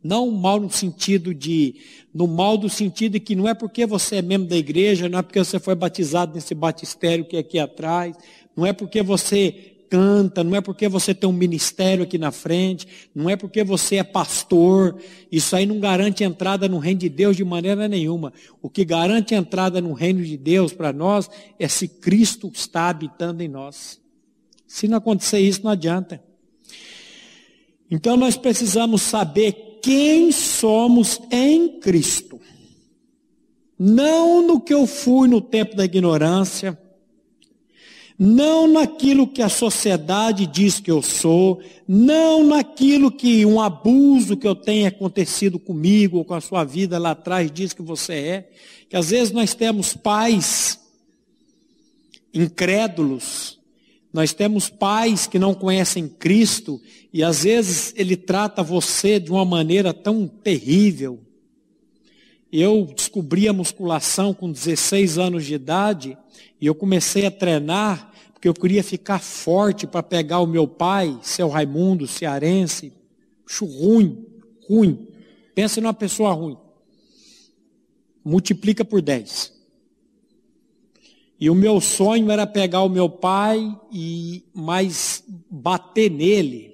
não 0.00 0.30
mal 0.30 0.60
no 0.60 0.70
sentido 0.70 1.34
de, 1.34 1.74
no 2.14 2.28
mal 2.28 2.56
do 2.56 2.68
sentido 2.70 3.14
de 3.14 3.18
que 3.18 3.34
não 3.34 3.48
é 3.48 3.54
porque 3.54 3.84
você 3.86 4.18
é 4.18 4.22
membro 4.22 4.46
da 4.46 4.56
igreja, 4.56 5.08
não 5.08 5.18
é 5.18 5.22
porque 5.22 5.40
você 5.40 5.58
foi 5.58 5.74
batizado 5.74 6.32
nesse 6.32 6.54
batistério 6.54 7.24
que 7.24 7.36
é 7.36 7.40
aqui 7.40 7.58
atrás, 7.58 8.16
não 8.56 8.64
é 8.64 8.72
porque 8.72 9.02
você 9.02 9.73
canta, 9.94 10.42
não 10.42 10.56
é 10.56 10.60
porque 10.60 10.88
você 10.88 11.14
tem 11.14 11.30
um 11.30 11.32
ministério 11.32 12.02
aqui 12.02 12.18
na 12.18 12.32
frente, 12.32 12.84
não 13.14 13.30
é 13.30 13.36
porque 13.36 13.62
você 13.62 13.96
é 13.96 14.02
pastor, 14.02 15.00
isso 15.30 15.54
aí 15.54 15.64
não 15.64 15.78
garante 15.78 16.24
entrada 16.24 16.68
no 16.68 16.78
reino 16.78 16.98
de 16.98 17.08
Deus 17.08 17.36
de 17.36 17.44
maneira 17.44 17.86
nenhuma. 17.86 18.32
O 18.60 18.68
que 18.68 18.84
garante 18.84 19.36
entrada 19.36 19.80
no 19.80 19.92
reino 19.92 20.24
de 20.24 20.36
Deus 20.36 20.72
para 20.72 20.92
nós 20.92 21.30
é 21.60 21.68
se 21.68 21.86
Cristo 21.86 22.50
está 22.52 22.88
habitando 22.88 23.40
em 23.40 23.46
nós. 23.46 24.00
Se 24.66 24.88
não 24.88 24.98
acontecer 24.98 25.38
isso, 25.38 25.62
não 25.62 25.70
adianta. 25.70 26.20
Então 27.88 28.16
nós 28.16 28.36
precisamos 28.36 29.00
saber 29.00 29.78
quem 29.80 30.32
somos 30.32 31.20
em 31.30 31.78
Cristo. 31.78 32.40
Não 33.78 34.44
no 34.44 34.60
que 34.60 34.74
eu 34.74 34.88
fui 34.88 35.28
no 35.28 35.40
tempo 35.40 35.76
da 35.76 35.84
ignorância, 35.84 36.76
não 38.18 38.68
naquilo 38.68 39.26
que 39.26 39.42
a 39.42 39.48
sociedade 39.48 40.46
diz 40.46 40.78
que 40.78 40.90
eu 40.90 41.02
sou, 41.02 41.60
não 41.86 42.44
naquilo 42.44 43.10
que 43.10 43.44
um 43.44 43.60
abuso 43.60 44.36
que 44.36 44.46
eu 44.46 44.54
tenha 44.54 44.88
acontecido 44.88 45.58
comigo 45.58 46.18
ou 46.18 46.24
com 46.24 46.34
a 46.34 46.40
sua 46.40 46.64
vida 46.64 46.98
lá 46.98 47.10
atrás 47.10 47.50
diz 47.50 47.72
que 47.72 47.82
você 47.82 48.14
é, 48.14 48.50
que 48.88 48.96
às 48.96 49.10
vezes 49.10 49.32
nós 49.32 49.54
temos 49.54 49.94
pais 49.94 50.78
incrédulos, 52.32 53.58
nós 54.12 54.32
temos 54.32 54.68
pais 54.68 55.26
que 55.26 55.38
não 55.38 55.54
conhecem 55.54 56.06
Cristo 56.06 56.80
e 57.12 57.22
às 57.22 57.42
vezes 57.42 57.92
ele 57.96 58.16
trata 58.16 58.62
você 58.62 59.18
de 59.18 59.30
uma 59.32 59.44
maneira 59.44 59.92
tão 59.92 60.28
terrível. 60.28 61.20
Eu 62.56 62.86
descobri 62.86 63.48
a 63.48 63.52
musculação 63.52 64.32
com 64.32 64.48
16 64.48 65.18
anos 65.18 65.44
de 65.44 65.54
idade 65.54 66.16
e 66.60 66.66
eu 66.66 66.72
comecei 66.72 67.26
a 67.26 67.30
treinar 67.30 68.12
porque 68.32 68.46
eu 68.46 68.54
queria 68.54 68.84
ficar 68.84 69.18
forte 69.18 69.88
para 69.88 70.04
pegar 70.04 70.38
o 70.38 70.46
meu 70.46 70.68
pai, 70.68 71.18
seu 71.20 71.48
Raimundo, 71.48 72.06
cearense. 72.06 72.92
Acho 73.44 73.64
ruim, 73.64 74.24
ruim. 74.68 75.04
Pensa 75.52 75.80
numa 75.80 75.92
pessoa 75.92 76.32
ruim. 76.32 76.56
Multiplica 78.24 78.84
por 78.84 79.02
10. 79.02 79.52
E 81.40 81.50
o 81.50 81.56
meu 81.56 81.80
sonho 81.80 82.30
era 82.30 82.46
pegar 82.46 82.82
o 82.82 82.88
meu 82.88 83.10
pai 83.10 83.76
e 83.90 84.44
mais 84.54 85.24
bater 85.50 86.08
nele. 86.08 86.73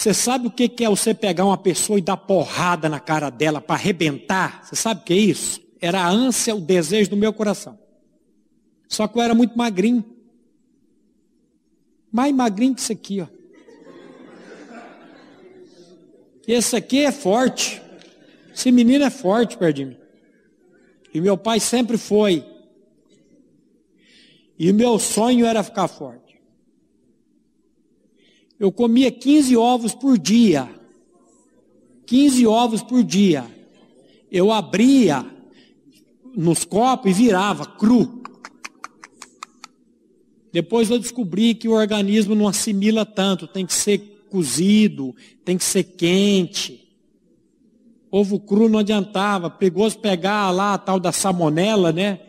Você 0.00 0.14
sabe 0.14 0.46
o 0.46 0.50
que 0.50 0.82
é 0.82 0.88
você 0.88 1.12
pegar 1.12 1.44
uma 1.44 1.58
pessoa 1.58 1.98
e 1.98 2.02
dar 2.02 2.16
porrada 2.16 2.88
na 2.88 2.98
cara 2.98 3.28
dela 3.28 3.60
para 3.60 3.74
arrebentar? 3.74 4.64
Você 4.64 4.74
sabe 4.74 5.02
o 5.02 5.04
que 5.04 5.12
é 5.12 5.16
isso? 5.16 5.60
era 5.78 6.00
a 6.00 6.08
ânsia, 6.08 6.54
o 6.54 6.60
desejo 6.60 7.10
do 7.10 7.16
meu 7.16 7.32
coração. 7.32 7.78
Só 8.88 9.06
que 9.06 9.18
eu 9.18 9.22
era 9.22 9.34
muito 9.34 9.56
magrinho. 9.56 10.02
Mais 12.10 12.34
magrinho 12.34 12.74
que 12.74 12.80
isso 12.80 12.92
aqui, 12.92 13.20
ó. 13.20 13.26
Esse 16.46 16.76
aqui 16.76 17.04
é 17.04 17.12
forte. 17.12 17.80
Esse 18.54 18.72
menino 18.72 19.04
é 19.04 19.10
forte 19.10 19.56
mim. 19.84 19.98
E 21.12 21.20
meu 21.20 21.36
pai 21.36 21.60
sempre 21.60 21.96
foi. 21.96 22.44
E 24.58 24.72
meu 24.72 24.98
sonho 24.98 25.44
era 25.44 25.62
ficar 25.62 25.88
forte. 25.88 26.29
Eu 28.60 28.70
comia 28.70 29.10
15 29.10 29.56
ovos 29.56 29.94
por 29.94 30.18
dia. 30.18 30.68
15 32.04 32.46
ovos 32.46 32.82
por 32.82 33.02
dia. 33.02 33.46
Eu 34.30 34.52
abria 34.52 35.24
nos 36.36 36.62
copos 36.62 37.10
e 37.10 37.14
virava 37.14 37.64
cru. 37.64 38.22
Depois 40.52 40.90
eu 40.90 40.98
descobri 40.98 41.54
que 41.54 41.68
o 41.68 41.72
organismo 41.72 42.34
não 42.34 42.46
assimila 42.46 43.06
tanto, 43.06 43.46
tem 43.46 43.64
que 43.64 43.72
ser 43.72 44.26
cozido, 44.28 45.16
tem 45.42 45.56
que 45.56 45.64
ser 45.64 45.84
quente. 45.84 46.86
Ovo 48.10 48.38
cru 48.38 48.68
não 48.68 48.80
adiantava, 48.80 49.48
perigoso 49.48 49.98
pegar 50.00 50.50
lá 50.50 50.74
a 50.74 50.78
tal 50.78 51.00
da 51.00 51.12
salmonela, 51.12 51.92
né? 51.92 52.20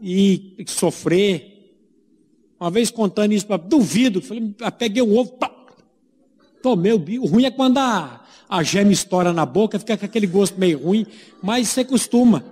E 0.00 0.64
sofrer. 0.66 1.51
Uma 2.62 2.70
vez 2.70 2.92
contando 2.92 3.32
isso, 3.32 3.44
duvido, 3.58 4.22
falei, 4.22 4.54
ah, 4.60 4.70
peguei 4.70 5.02
um 5.02 5.18
ovo, 5.18 5.32
pá, 5.32 5.50
tomei 6.62 6.92
o 6.92 6.98
bicho. 7.00 7.22
O 7.22 7.26
ruim 7.26 7.44
é 7.44 7.50
quando 7.50 7.78
a, 7.78 8.24
a 8.48 8.62
gema 8.62 8.92
estoura 8.92 9.32
na 9.32 9.44
boca, 9.44 9.80
fica 9.80 9.98
com 9.98 10.04
aquele 10.04 10.28
gosto 10.28 10.60
meio 10.60 10.78
ruim, 10.78 11.04
mas 11.42 11.68
você 11.68 11.84
costuma. 11.84 12.44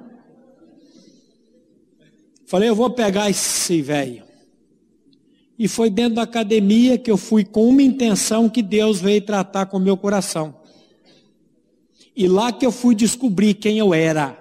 Falei, 2.44 2.68
eu 2.68 2.74
vou 2.74 2.90
pegar 2.90 3.30
esse 3.30 3.80
velho. 3.80 4.24
E 5.56 5.68
foi 5.68 5.88
dentro 5.88 6.16
da 6.16 6.22
academia 6.22 6.98
que 6.98 7.08
eu 7.08 7.16
fui 7.16 7.44
com 7.44 7.68
uma 7.68 7.80
intenção 7.80 8.48
que 8.48 8.62
Deus 8.62 9.00
veio 9.00 9.22
tratar 9.22 9.66
com 9.66 9.76
o 9.76 9.80
meu 9.80 9.96
coração. 9.96 10.56
E 12.16 12.26
lá 12.26 12.50
que 12.50 12.66
eu 12.66 12.72
fui 12.72 12.96
descobrir 12.96 13.54
quem 13.54 13.78
eu 13.78 13.94
era. 13.94 14.39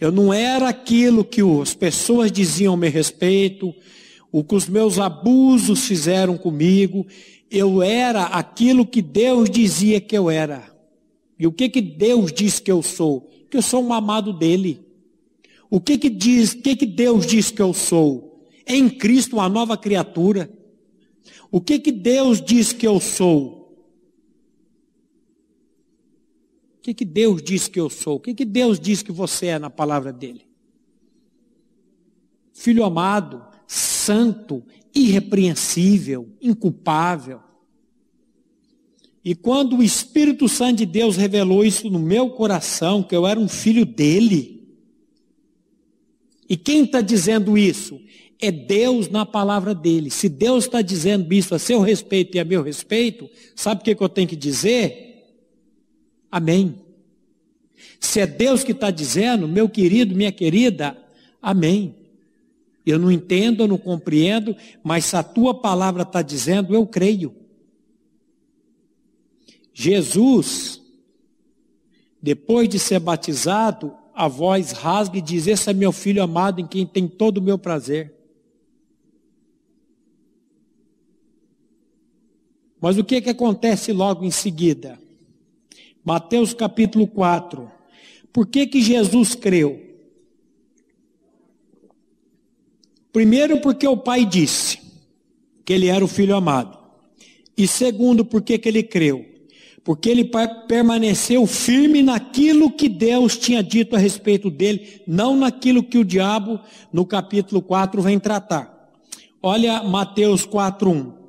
Eu 0.00 0.10
não 0.10 0.32
era 0.32 0.66
aquilo 0.66 1.22
que 1.22 1.42
as 1.60 1.74
pessoas 1.74 2.32
diziam 2.32 2.72
a 2.72 2.76
meu 2.76 2.90
respeito, 2.90 3.74
o 4.32 4.42
que 4.42 4.54
os 4.54 4.66
meus 4.66 4.98
abusos 4.98 5.86
fizeram 5.86 6.38
comigo. 6.38 7.06
Eu 7.50 7.82
era 7.82 8.24
aquilo 8.24 8.86
que 8.86 9.02
Deus 9.02 9.50
dizia 9.50 10.00
que 10.00 10.16
eu 10.16 10.30
era. 10.30 10.74
E 11.38 11.46
o 11.46 11.52
que 11.52 11.68
que 11.68 11.82
Deus 11.82 12.32
diz 12.32 12.58
que 12.58 12.72
eu 12.72 12.82
sou? 12.82 13.28
Que 13.50 13.58
eu 13.58 13.62
sou 13.62 13.84
um 13.84 13.92
amado 13.92 14.32
dele. 14.32 14.80
O 15.68 15.80
que 15.80 15.98
que 15.98 16.08
diz, 16.08 16.54
que 16.54 16.74
que 16.74 16.86
Deus 16.86 17.26
diz 17.26 17.50
que 17.50 17.60
eu 17.60 17.74
sou? 17.74 18.48
Em 18.66 18.88
Cristo 18.88 19.36
uma 19.36 19.48
nova 19.48 19.76
criatura. 19.76 20.50
O 21.50 21.60
que 21.60 21.78
que 21.78 21.92
Deus 21.92 22.40
diz 22.40 22.72
que 22.72 22.86
eu 22.86 22.98
sou? 23.00 23.59
O 26.80 26.82
que, 26.82 26.94
que 26.94 27.04
Deus 27.04 27.42
diz 27.42 27.68
que 27.68 27.78
eu 27.78 27.90
sou? 27.90 28.16
O 28.16 28.20
que, 28.20 28.32
que 28.32 28.44
Deus 28.44 28.80
diz 28.80 29.02
que 29.02 29.12
você 29.12 29.48
é 29.48 29.58
na 29.58 29.68
palavra 29.68 30.10
dele? 30.10 30.46
Filho 32.54 32.84
amado, 32.84 33.44
santo, 33.66 34.64
irrepreensível, 34.94 36.26
inculpável. 36.40 37.38
E 39.22 39.34
quando 39.34 39.76
o 39.76 39.82
Espírito 39.82 40.48
Santo 40.48 40.78
de 40.78 40.86
Deus 40.86 41.18
revelou 41.18 41.62
isso 41.62 41.90
no 41.90 41.98
meu 41.98 42.30
coração, 42.30 43.02
que 43.02 43.14
eu 43.14 43.26
era 43.26 43.38
um 43.38 43.48
filho 43.48 43.84
dele, 43.84 44.66
e 46.48 46.56
quem 46.56 46.84
está 46.84 47.02
dizendo 47.02 47.58
isso? 47.58 48.00
É 48.40 48.50
Deus 48.50 49.10
na 49.10 49.26
palavra 49.26 49.74
dele. 49.74 50.08
Se 50.08 50.30
Deus 50.30 50.64
está 50.64 50.80
dizendo 50.80 51.30
isso 51.34 51.54
a 51.54 51.58
seu 51.58 51.82
respeito 51.82 52.38
e 52.38 52.40
a 52.40 52.44
meu 52.44 52.62
respeito, 52.62 53.28
sabe 53.54 53.82
o 53.82 53.84
que, 53.84 53.94
que 53.94 54.02
eu 54.02 54.08
tenho 54.08 54.26
que 54.26 54.34
dizer? 54.34 55.09
Amém. 56.30 56.80
Se 57.98 58.20
é 58.20 58.26
Deus 58.26 58.62
que 58.62 58.72
está 58.72 58.90
dizendo, 58.90 59.48
meu 59.48 59.68
querido, 59.68 60.14
minha 60.14 60.32
querida, 60.32 60.96
amém. 61.40 61.94
Eu 62.84 62.98
não 62.98 63.10
entendo, 63.10 63.62
eu 63.62 63.68
não 63.68 63.78
compreendo, 63.78 64.56
mas 64.82 65.04
se 65.04 65.16
a 65.16 65.22
tua 65.22 65.54
palavra 65.54 66.02
está 66.02 66.22
dizendo, 66.22 66.74
eu 66.74 66.86
creio. 66.86 67.34
Jesus, 69.72 70.80
depois 72.22 72.68
de 72.68 72.78
ser 72.78 72.98
batizado, 72.98 73.94
a 74.14 74.28
voz 74.28 74.72
rasga 74.72 75.18
e 75.18 75.22
diz: 75.22 75.46
Esse 75.46 75.70
é 75.70 75.72
meu 75.72 75.92
filho 75.92 76.22
amado 76.22 76.60
em 76.60 76.66
quem 76.66 76.86
tem 76.86 77.06
todo 77.06 77.38
o 77.38 77.42
meu 77.42 77.58
prazer. 77.58 78.14
Mas 82.80 82.96
o 82.96 83.04
que, 83.04 83.20
que 83.20 83.30
acontece 83.30 83.92
logo 83.92 84.24
em 84.24 84.30
seguida? 84.30 84.98
Mateus 86.04 86.54
capítulo 86.54 87.06
4. 87.06 87.70
Por 88.32 88.46
que 88.46 88.66
que 88.66 88.80
Jesus 88.80 89.34
creu? 89.34 89.80
Primeiro 93.12 93.60
porque 93.60 93.86
o 93.86 93.96
pai 93.96 94.24
disse 94.24 94.78
que 95.64 95.72
ele 95.72 95.88
era 95.88 96.04
o 96.04 96.08
filho 96.08 96.36
amado. 96.36 96.78
E 97.56 97.66
segundo, 97.66 98.24
porque 98.24 98.56
que 98.56 98.68
ele 98.68 98.82
creu? 98.82 99.26
Porque 99.82 100.08
ele 100.08 100.30
permaneceu 100.68 101.46
firme 101.46 102.02
naquilo 102.02 102.70
que 102.70 102.88
Deus 102.88 103.36
tinha 103.36 103.62
dito 103.62 103.96
a 103.96 103.98
respeito 103.98 104.50
dele, 104.50 105.02
não 105.06 105.36
naquilo 105.36 105.82
que 105.82 105.98
o 105.98 106.04
diabo, 106.04 106.60
no 106.92 107.04
capítulo 107.04 107.60
4, 107.60 108.00
vem 108.00 108.18
tratar. 108.18 108.90
Olha 109.42 109.82
Mateus 109.82 110.46
4:1. 110.46 111.19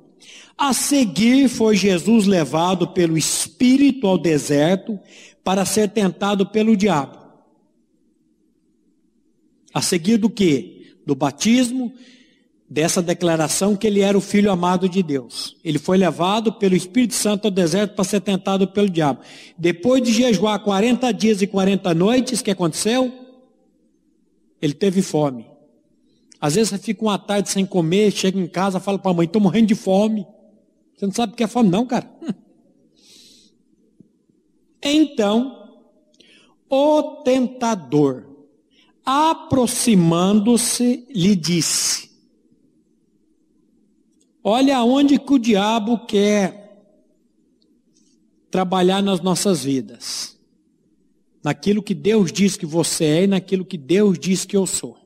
A 0.64 0.74
seguir 0.74 1.50
foi 1.50 1.76
Jesus 1.76 2.28
levado 2.28 2.90
pelo 2.90 3.18
Espírito 3.18 4.06
ao 4.06 4.16
deserto 4.16 5.00
para 5.44 5.66
ser 5.66 5.90
tentado 5.90 6.46
pelo 6.46 6.78
diabo. 6.78 7.18
A 9.74 9.82
seguir 9.82 10.18
do 10.18 10.30
que? 10.30 10.98
Do 11.04 11.16
batismo, 11.16 11.92
dessa 12.70 13.02
declaração 13.02 13.76
que 13.76 13.88
ele 13.88 14.02
era 14.02 14.16
o 14.16 14.22
filho 14.22 14.52
amado 14.52 14.88
de 14.88 15.02
Deus. 15.02 15.58
Ele 15.66 15.80
foi 15.80 15.98
levado 15.98 16.54
pelo 16.54 16.76
Espírito 16.76 17.16
Santo 17.16 17.46
ao 17.46 17.52
deserto 17.52 17.96
para 17.96 18.04
ser 18.04 18.22
tentado 18.22 18.68
pelo 18.68 18.88
diabo. 18.88 19.22
Depois 19.58 20.04
de 20.04 20.14
jejuar 20.14 20.60
40 20.60 21.12
dias 21.12 21.42
e 21.42 21.48
40 21.48 21.92
noites, 21.96 22.40
o 22.40 22.44
que 22.44 22.52
aconteceu? 22.52 23.12
Ele 24.62 24.76
teve 24.76 25.02
fome. 25.02 25.48
Às 26.40 26.54
vezes 26.54 26.70
você 26.70 26.78
fica 26.78 27.02
uma 27.02 27.18
tarde 27.18 27.50
sem 27.50 27.66
comer, 27.66 28.12
chega 28.12 28.40
em 28.40 28.46
casa, 28.46 28.80
fala 28.80 29.00
para 29.00 29.10
a 29.10 29.14
mãe, 29.16 29.26
estou 29.26 29.42
morrendo 29.42 29.66
de 29.66 29.76
fome. 29.76 30.24
Você 31.02 31.08
não 31.08 31.14
sabe 31.14 31.34
o 31.34 31.36
que 31.36 31.44
é 31.44 31.48
fome, 31.48 31.70
não, 31.70 31.86
cara. 31.86 32.10
Então, 34.84 35.80
o 36.68 37.22
tentador, 37.24 38.26
aproximando-se, 39.06 41.06
lhe 41.08 41.36
disse: 41.36 42.10
Olha 44.44 44.78
aonde 44.78 45.20
que 45.20 45.34
o 45.34 45.38
diabo 45.38 46.04
quer 46.08 46.84
trabalhar 48.50 49.04
nas 49.04 49.22
nossas 49.22 49.64
vidas. 49.64 50.36
Naquilo 51.44 51.84
que 51.84 51.94
Deus 51.94 52.32
diz 52.32 52.58
que 52.58 52.66
você 52.66 53.06
é 53.06 53.24
e 53.26 53.28
naquilo 53.28 53.64
que 53.64 53.78
Deus 53.78 54.18
diz 54.18 54.46
que 54.46 54.58
eu 54.58 54.66
sou. 54.66 54.98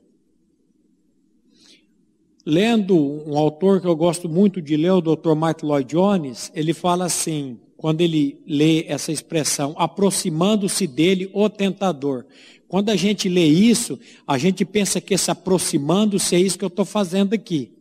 Lendo 2.48 2.96
um 3.26 3.36
autor 3.36 3.80
que 3.80 3.88
eu 3.88 3.96
gosto 3.96 4.28
muito 4.28 4.62
de 4.62 4.76
ler, 4.76 4.92
o 4.92 5.00
Dr. 5.00 5.34
Martin 5.34 5.66
Lloyd 5.66 5.90
Jones, 5.90 6.52
ele 6.54 6.72
fala 6.72 7.06
assim, 7.06 7.58
quando 7.76 8.02
ele 8.02 8.40
lê 8.46 8.84
essa 8.86 9.10
expressão, 9.10 9.74
aproximando-se 9.76 10.86
dele 10.86 11.28
o 11.34 11.50
tentador. 11.50 12.24
Quando 12.68 12.90
a 12.90 12.94
gente 12.94 13.28
lê 13.28 13.44
isso, 13.44 13.98
a 14.24 14.38
gente 14.38 14.64
pensa 14.64 15.00
que 15.00 15.14
esse 15.14 15.28
aproximando-se 15.28 16.36
é 16.36 16.38
isso 16.38 16.56
que 16.56 16.64
eu 16.64 16.68
estou 16.68 16.84
fazendo 16.84 17.32
aqui. 17.32 17.72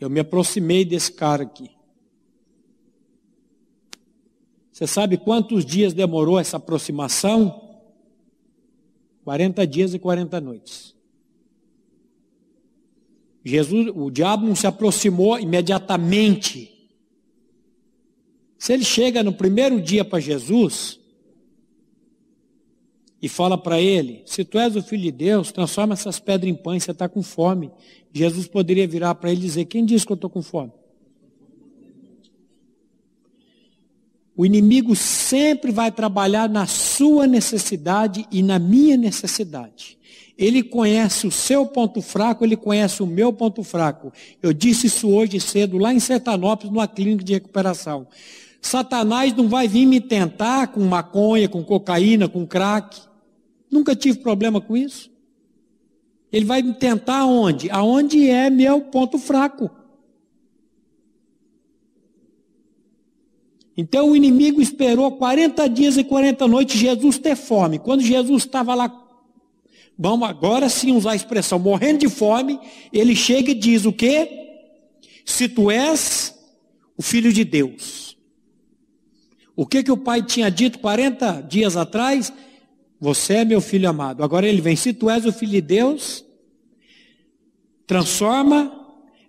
Eu 0.00 0.08
me 0.08 0.20
aproximei 0.20 0.82
desse 0.82 1.12
cara 1.12 1.42
aqui. 1.42 1.70
Você 4.72 4.86
sabe 4.86 5.18
quantos 5.18 5.62
dias 5.62 5.92
demorou 5.92 6.38
essa 6.38 6.56
aproximação? 6.56 7.78
40 9.24 9.66
dias 9.66 9.92
e 9.92 9.98
40 9.98 10.40
noites. 10.40 10.93
Jesus, 13.44 13.92
o 13.94 14.10
diabo 14.10 14.46
não 14.46 14.54
se 14.54 14.66
aproximou 14.66 15.38
imediatamente. 15.38 16.70
Se 18.58 18.72
ele 18.72 18.84
chega 18.84 19.22
no 19.22 19.34
primeiro 19.34 19.82
dia 19.82 20.04
para 20.04 20.18
Jesus 20.18 20.98
e 23.20 23.28
fala 23.28 23.58
para 23.58 23.78
ele: 23.78 24.22
Se 24.24 24.44
tu 24.44 24.58
és 24.58 24.74
o 24.74 24.82
filho 24.82 25.02
de 25.02 25.12
Deus, 25.12 25.52
transforma 25.52 25.92
essas 25.92 26.18
pedras 26.18 26.50
em 26.50 26.54
pães, 26.54 26.84
você 26.84 26.92
está 26.92 27.06
com 27.06 27.22
fome. 27.22 27.70
Jesus 28.10 28.46
poderia 28.46 28.88
virar 28.88 29.14
para 29.16 29.30
ele 29.30 29.40
e 29.40 29.44
dizer: 29.44 29.66
Quem 29.66 29.84
disse 29.84 30.06
que 30.06 30.12
eu 30.12 30.16
estou 30.16 30.30
com 30.30 30.40
fome? 30.40 30.72
O 34.36 34.44
inimigo 34.46 34.96
sempre 34.96 35.70
vai 35.70 35.92
trabalhar 35.92 36.48
na 36.48 36.66
sua 36.66 37.26
necessidade 37.26 38.26
e 38.32 38.42
na 38.42 38.58
minha 38.58 38.96
necessidade. 38.96 39.98
Ele 40.36 40.62
conhece 40.62 41.26
o 41.26 41.30
seu 41.30 41.64
ponto 41.64 42.02
fraco, 42.02 42.44
ele 42.44 42.56
conhece 42.56 43.02
o 43.02 43.06
meu 43.06 43.32
ponto 43.32 43.62
fraco. 43.62 44.12
Eu 44.42 44.52
disse 44.52 44.88
isso 44.88 45.08
hoje 45.08 45.38
cedo, 45.40 45.78
lá 45.78 45.94
em 45.94 46.00
Sertanópolis, 46.00 46.72
numa 46.72 46.88
clínica 46.88 47.24
de 47.24 47.34
recuperação. 47.34 48.06
Satanás 48.60 49.34
não 49.34 49.48
vai 49.48 49.68
vir 49.68 49.86
me 49.86 50.00
tentar 50.00 50.68
com 50.68 50.80
maconha, 50.80 51.48
com 51.48 51.62
cocaína, 51.62 52.28
com 52.28 52.46
crack. 52.46 52.98
Nunca 53.70 53.94
tive 53.94 54.18
problema 54.18 54.60
com 54.60 54.76
isso. 54.76 55.10
Ele 56.32 56.44
vai 56.44 56.62
me 56.62 56.74
tentar 56.74 57.26
onde? 57.26 57.70
Aonde 57.70 58.28
é 58.28 58.50
meu 58.50 58.80
ponto 58.80 59.18
fraco. 59.18 59.70
Então 63.76 64.10
o 64.10 64.16
inimigo 64.16 64.62
esperou 64.62 65.12
40 65.12 65.68
dias 65.68 65.96
e 65.96 66.04
40 66.04 66.48
noites 66.48 66.80
Jesus 66.80 67.18
ter 67.18 67.36
fome. 67.36 67.78
Quando 67.78 68.00
Jesus 68.00 68.44
estava 68.44 68.74
lá, 68.74 69.03
vamos 69.98 70.28
agora 70.28 70.68
sim 70.68 70.92
usar 70.92 71.12
a 71.12 71.16
expressão, 71.16 71.58
morrendo 71.58 72.00
de 72.00 72.08
fome, 72.08 72.58
ele 72.92 73.14
chega 73.14 73.50
e 73.50 73.54
diz 73.54 73.84
o 73.84 73.92
quê? 73.92 74.28
Se 75.24 75.48
tu 75.48 75.70
és 75.70 76.34
o 76.96 77.02
filho 77.02 77.32
de 77.32 77.44
Deus. 77.44 78.16
O 79.56 79.66
que 79.66 79.82
que 79.82 79.92
o 79.92 79.96
pai 79.96 80.22
tinha 80.22 80.50
dito 80.50 80.78
40 80.78 81.42
dias 81.42 81.76
atrás? 81.76 82.32
Você 83.00 83.34
é 83.34 83.44
meu 83.44 83.60
filho 83.60 83.88
amado. 83.88 84.24
Agora 84.24 84.48
ele 84.48 84.60
vem, 84.60 84.76
se 84.76 84.92
tu 84.92 85.08
és 85.08 85.24
o 85.24 85.32
filho 85.32 85.52
de 85.52 85.60
Deus, 85.60 86.24
transforma, 87.86 88.72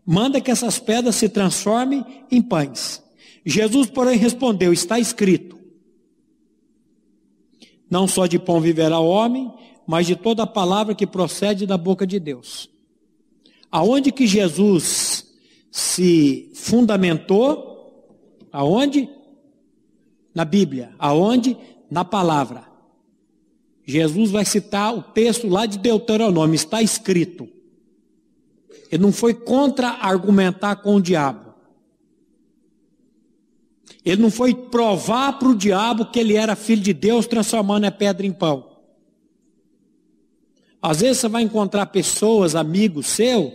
manda 0.05 0.41
que 0.41 0.49
essas 0.49 0.79
pedras 0.79 1.15
se 1.15 1.29
transformem 1.29 2.03
em 2.31 2.41
pães. 2.41 3.03
Jesus, 3.45 3.87
porém, 3.87 4.17
respondeu: 4.17 4.73
Está 4.73 4.99
escrito: 4.99 5.59
Não 7.89 8.07
só 8.07 8.25
de 8.25 8.39
pão 8.39 8.59
viverá 8.59 8.99
o 8.99 9.07
homem, 9.07 9.53
mas 9.85 10.07
de 10.07 10.15
toda 10.15 10.47
palavra 10.47 10.95
que 10.95 11.05
procede 11.05 11.65
da 11.65 11.77
boca 11.77 12.05
de 12.05 12.19
Deus. 12.19 12.69
Aonde 13.71 14.11
que 14.11 14.25
Jesus 14.25 15.27
se 15.71 16.51
fundamentou? 16.55 18.17
Aonde? 18.51 19.09
Na 20.33 20.45
Bíblia. 20.45 20.93
Aonde? 20.97 21.57
Na 21.89 22.05
palavra. 22.05 22.65
Jesus 23.85 24.31
vai 24.31 24.45
citar 24.45 24.95
o 24.95 25.01
texto 25.01 25.47
lá 25.47 25.65
de 25.65 25.77
Deuteronômio, 25.77 26.55
está 26.55 26.81
escrito. 26.81 27.47
Ele 28.91 29.03
não 29.03 29.11
foi 29.11 29.33
contra-argumentar 29.33 30.77
com 30.77 30.95
o 30.95 31.01
diabo. 31.01 31.53
Ele 34.03 34.21
não 34.21 34.31
foi 34.31 34.53
provar 34.53 35.33
para 35.37 35.47
o 35.47 35.55
diabo 35.55 36.05
que 36.05 36.19
ele 36.19 36.35
era 36.35 36.55
filho 36.55 36.81
de 36.81 36.93
Deus, 36.93 37.27
transformando 37.27 37.85
a 37.85 37.91
pedra 37.91 38.25
em 38.25 38.31
pão. 38.31 38.74
Às 40.87 41.01
vezes 41.01 41.17
você 41.17 41.27
vai 41.27 41.41
encontrar 41.41 41.87
pessoas, 41.87 42.53
amigos 42.53 43.07
seu, 43.07 43.51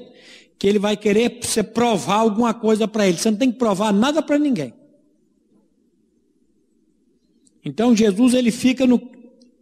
que 0.58 0.66
ele 0.66 0.80
vai 0.80 0.96
querer 0.96 1.38
você 1.40 1.62
provar 1.62 2.16
alguma 2.16 2.52
coisa 2.52 2.88
para 2.88 3.06
ele. 3.06 3.18
Você 3.18 3.30
não 3.30 3.38
tem 3.38 3.52
que 3.52 3.58
provar 3.58 3.92
nada 3.92 4.20
para 4.20 4.36
ninguém. 4.36 4.74
Então 7.64 7.94
Jesus 7.94 8.34
ele 8.34 8.50
fica 8.50 8.84
no 8.84 9.00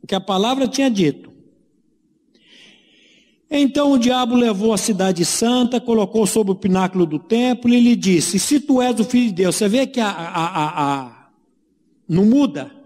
que 0.07 0.15
a 0.15 0.21
palavra 0.21 0.67
tinha 0.67 0.91
dito. 0.91 1.31
Então 3.51 3.93
o 3.93 3.99
diabo 3.99 4.35
levou 4.35 4.73
a 4.73 4.79
cidade 4.79 5.23
santa, 5.27 5.79
colocou 5.79 6.27
sobre 6.27 6.53
o 6.53 6.57
pináculo 6.57 7.05
do 7.05 7.19
templo 7.19 7.75
e 7.75 7.81
lhe 7.81 7.95
disse: 7.95 8.39
Se 8.39 8.61
tu 8.61 8.81
és 8.81 8.99
o 8.99 9.05
filho 9.05 9.27
de 9.27 9.35
Deus, 9.35 9.57
você 9.57 9.69
vê 9.69 9.87
que 9.87 10.01
a, 10.01 10.09
a, 10.09 10.47
a, 10.47 11.05
a 11.05 11.29
não 12.09 12.25
muda. 12.25 12.78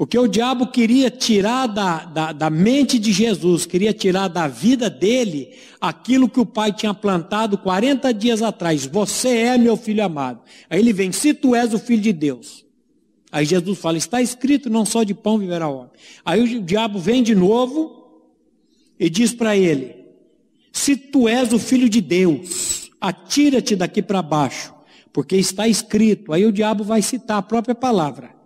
Porque 0.00 0.18
o 0.18 0.26
diabo 0.26 0.68
queria 0.68 1.10
tirar 1.10 1.66
da, 1.66 2.06
da, 2.06 2.32
da, 2.32 2.48
mente 2.48 2.98
de 2.98 3.12
Jesus, 3.12 3.66
queria 3.66 3.92
tirar 3.92 4.28
da 4.28 4.48
vida 4.48 4.88
dele 4.88 5.50
aquilo 5.78 6.26
que 6.26 6.40
o 6.40 6.46
pai 6.46 6.72
tinha 6.72 6.94
plantado 6.94 7.58
40 7.58 8.10
dias 8.14 8.40
atrás. 8.40 8.86
Você 8.86 9.28
é 9.28 9.58
meu 9.58 9.76
filho 9.76 10.02
amado. 10.02 10.40
Aí 10.70 10.80
ele 10.80 10.94
vem, 10.94 11.12
se 11.12 11.34
tu 11.34 11.54
és 11.54 11.74
o 11.74 11.78
filho 11.78 12.00
de 12.00 12.14
Deus. 12.14 12.64
Aí 13.30 13.44
Jesus 13.44 13.78
fala: 13.78 13.98
está 13.98 14.22
escrito, 14.22 14.70
não 14.70 14.86
só 14.86 15.02
de 15.02 15.12
pão 15.12 15.36
viverá 15.36 15.68
o 15.68 15.80
homem. 15.80 15.90
Aí 16.24 16.56
o 16.56 16.62
diabo 16.62 16.98
vem 16.98 17.22
de 17.22 17.34
novo 17.34 18.24
e 18.98 19.10
diz 19.10 19.34
para 19.34 19.54
ele: 19.54 19.96
se 20.72 20.96
tu 20.96 21.28
és 21.28 21.52
o 21.52 21.58
filho 21.58 21.90
de 21.90 22.00
Deus, 22.00 22.90
atira-te 22.98 23.76
daqui 23.76 24.00
para 24.00 24.22
baixo, 24.22 24.72
porque 25.12 25.36
está 25.36 25.68
escrito. 25.68 26.32
Aí 26.32 26.46
o 26.46 26.52
diabo 26.52 26.84
vai 26.84 27.02
citar 27.02 27.36
a 27.36 27.42
própria 27.42 27.74
palavra. 27.74 28.39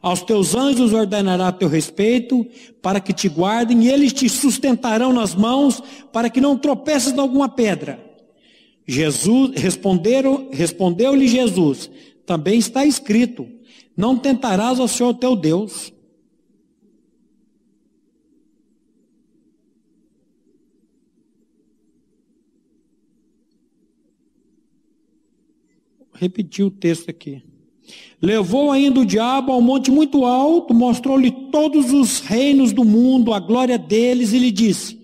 Aos 0.00 0.22
teus 0.22 0.54
anjos 0.54 0.92
ordenará 0.92 1.50
teu 1.50 1.68
respeito, 1.68 2.46
para 2.82 3.00
que 3.00 3.12
te 3.12 3.28
guardem, 3.28 3.84
e 3.84 3.88
eles 3.88 4.12
te 4.12 4.28
sustentarão 4.28 5.12
nas 5.12 5.34
mãos, 5.34 5.82
para 6.12 6.28
que 6.28 6.40
não 6.40 6.58
tropeces 6.58 7.12
em 7.12 7.18
alguma 7.18 7.48
pedra. 7.48 7.98
Jesus 8.86 9.52
responderam, 9.54 10.50
respondeu-lhe 10.52 11.26
Jesus: 11.26 11.90
também 12.26 12.58
está 12.58 12.84
escrito: 12.84 13.48
não 13.96 14.16
tentarás 14.18 14.80
ao 14.80 14.88
Senhor 14.88 15.14
teu 15.14 15.36
Deus. 15.36 15.92
Repetir 26.12 26.64
o 26.64 26.70
texto 26.70 27.10
aqui. 27.10 27.42
Levou 28.20 28.70
ainda 28.70 29.00
o 29.00 29.04
diabo 29.04 29.52
ao 29.52 29.60
monte 29.60 29.90
muito 29.90 30.24
alto, 30.24 30.72
mostrou-lhe 30.72 31.30
todos 31.30 31.92
os 31.92 32.20
reinos 32.20 32.72
do 32.72 32.84
mundo, 32.84 33.34
a 33.34 33.38
glória 33.38 33.76
deles, 33.76 34.32
e 34.32 34.38
lhe 34.38 34.50
disse: 34.50 34.98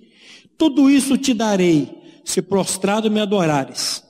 Tudo 0.56 0.88
isso 0.88 1.18
te 1.18 1.34
darei, 1.34 1.90
se 2.24 2.40
prostrado 2.40 3.10
me 3.10 3.20
adorares. 3.20 4.02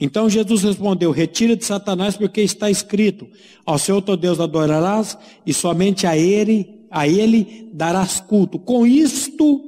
Então 0.00 0.28
Jesus 0.28 0.62
respondeu: 0.62 1.10
Retira 1.10 1.56
de 1.56 1.64
Satanás, 1.64 2.16
porque 2.16 2.40
está 2.40 2.70
escrito: 2.70 3.28
Ao 3.64 3.78
Senhor 3.78 4.02
teu 4.02 4.16
Deus 4.16 4.40
adorarás, 4.40 5.16
e 5.46 5.52
somente 5.52 6.06
a 6.06 6.16
ele, 6.16 6.86
a 6.90 7.06
ele 7.06 7.68
darás 7.72 8.20
culto. 8.20 8.58
Com 8.58 8.86
isto 8.86 9.64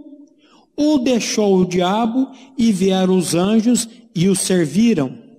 o 0.76 0.98
deixou 0.98 1.58
o 1.58 1.66
diabo, 1.66 2.28
e 2.56 2.72
vieram 2.72 3.16
os 3.16 3.34
anjos 3.34 3.88
e 4.14 4.28
o 4.28 4.34
serviram. 4.34 5.29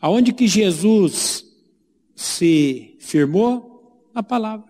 Aonde 0.00 0.32
que 0.32 0.48
Jesus 0.48 1.44
se 2.16 2.96
firmou? 2.98 4.08
Na 4.14 4.22
palavra. 4.22 4.68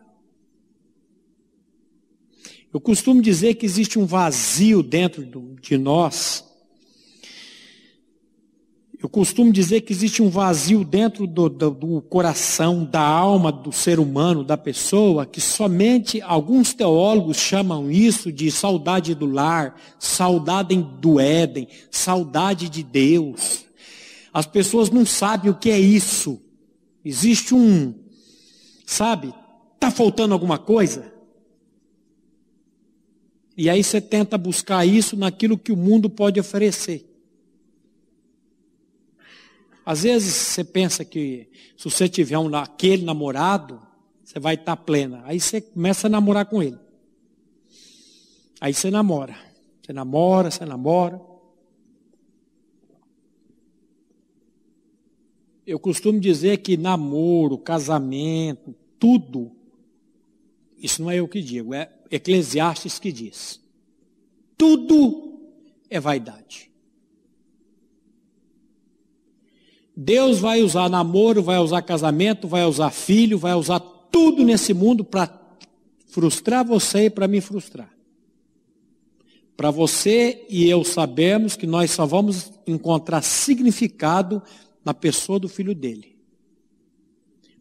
Eu 2.72 2.80
costumo 2.80 3.20
dizer 3.20 3.54
que 3.54 3.66
existe 3.66 3.98
um 3.98 4.06
vazio 4.06 4.82
dentro 4.82 5.24
de 5.60 5.76
nós. 5.76 6.44
Eu 9.02 9.08
costumo 9.08 9.50
dizer 9.50 9.80
que 9.80 9.92
existe 9.92 10.22
um 10.22 10.28
vazio 10.28 10.84
dentro 10.84 11.26
do, 11.26 11.48
do, 11.48 11.70
do, 11.70 12.02
coração, 12.02 12.84
da 12.84 13.00
alma 13.00 13.50
do 13.50 13.72
ser 13.72 13.98
humano, 13.98 14.44
da 14.44 14.58
pessoa, 14.58 15.24
que 15.24 15.40
somente 15.40 16.20
alguns 16.20 16.74
teólogos 16.74 17.38
chamam 17.38 17.90
isso 17.90 18.30
de 18.30 18.50
saudade 18.50 19.14
do 19.14 19.24
lar, 19.24 19.74
saudade 19.98 20.76
do 21.00 21.18
Éden, 21.18 21.66
saudade 21.90 22.68
de 22.68 22.82
Deus. 22.82 23.64
As 24.32 24.46
pessoas 24.46 24.90
não 24.90 25.04
sabem 25.04 25.50
o 25.50 25.58
que 25.58 25.70
é 25.70 25.78
isso. 25.78 26.40
Existe 27.04 27.54
um, 27.54 27.94
sabe, 28.86 29.34
está 29.74 29.90
faltando 29.90 30.34
alguma 30.34 30.58
coisa? 30.58 31.12
E 33.56 33.68
aí 33.68 33.82
você 33.82 34.00
tenta 34.00 34.38
buscar 34.38 34.86
isso 34.86 35.16
naquilo 35.16 35.58
que 35.58 35.72
o 35.72 35.76
mundo 35.76 36.08
pode 36.08 36.38
oferecer. 36.38 37.06
Às 39.84 40.02
vezes 40.02 40.34
você 40.34 40.62
pensa 40.64 41.04
que 41.04 41.48
se 41.76 41.84
você 41.84 42.08
tiver 42.08 42.38
um, 42.38 42.54
aquele 42.54 43.04
namorado, 43.04 43.80
você 44.24 44.38
vai 44.38 44.54
estar 44.54 44.76
plena. 44.76 45.22
Aí 45.24 45.40
você 45.40 45.60
começa 45.60 46.06
a 46.06 46.10
namorar 46.10 46.46
com 46.46 46.62
ele. 46.62 46.78
Aí 48.60 48.72
você 48.72 48.90
namora. 48.90 49.34
Você 49.82 49.92
namora, 49.92 50.50
você 50.50 50.64
namora. 50.64 51.20
Eu 55.70 55.78
costumo 55.78 56.18
dizer 56.18 56.56
que 56.56 56.76
namoro, 56.76 57.56
casamento, 57.56 58.74
tudo, 58.98 59.52
isso 60.76 61.00
não 61.00 61.08
é 61.08 61.20
eu 61.20 61.28
que 61.28 61.40
digo, 61.40 61.72
é 61.72 61.88
Eclesiastes 62.10 62.98
que 62.98 63.12
diz: 63.12 63.60
tudo 64.58 65.40
é 65.88 66.00
vaidade. 66.00 66.72
Deus 69.96 70.40
vai 70.40 70.60
usar 70.60 70.88
namoro, 70.88 71.40
vai 71.40 71.58
usar 71.58 71.82
casamento, 71.82 72.48
vai 72.48 72.64
usar 72.64 72.90
filho, 72.90 73.38
vai 73.38 73.54
usar 73.54 73.78
tudo 73.78 74.42
nesse 74.44 74.74
mundo 74.74 75.04
para 75.04 75.32
frustrar 76.08 76.64
você 76.64 77.04
e 77.04 77.10
para 77.10 77.28
me 77.28 77.40
frustrar. 77.40 77.94
Para 79.56 79.70
você 79.70 80.44
e 80.50 80.68
eu 80.68 80.82
sabemos 80.82 81.54
que 81.54 81.64
nós 81.64 81.92
só 81.92 82.06
vamos 82.06 82.50
encontrar 82.66 83.22
significado 83.22 84.42
na 84.84 84.94
pessoa 84.94 85.38
do 85.38 85.48
filho 85.48 85.74
dele. 85.74 86.16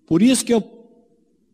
Por 0.05 0.21
isso 0.21 0.43
que 0.43 0.53
eu 0.53 0.79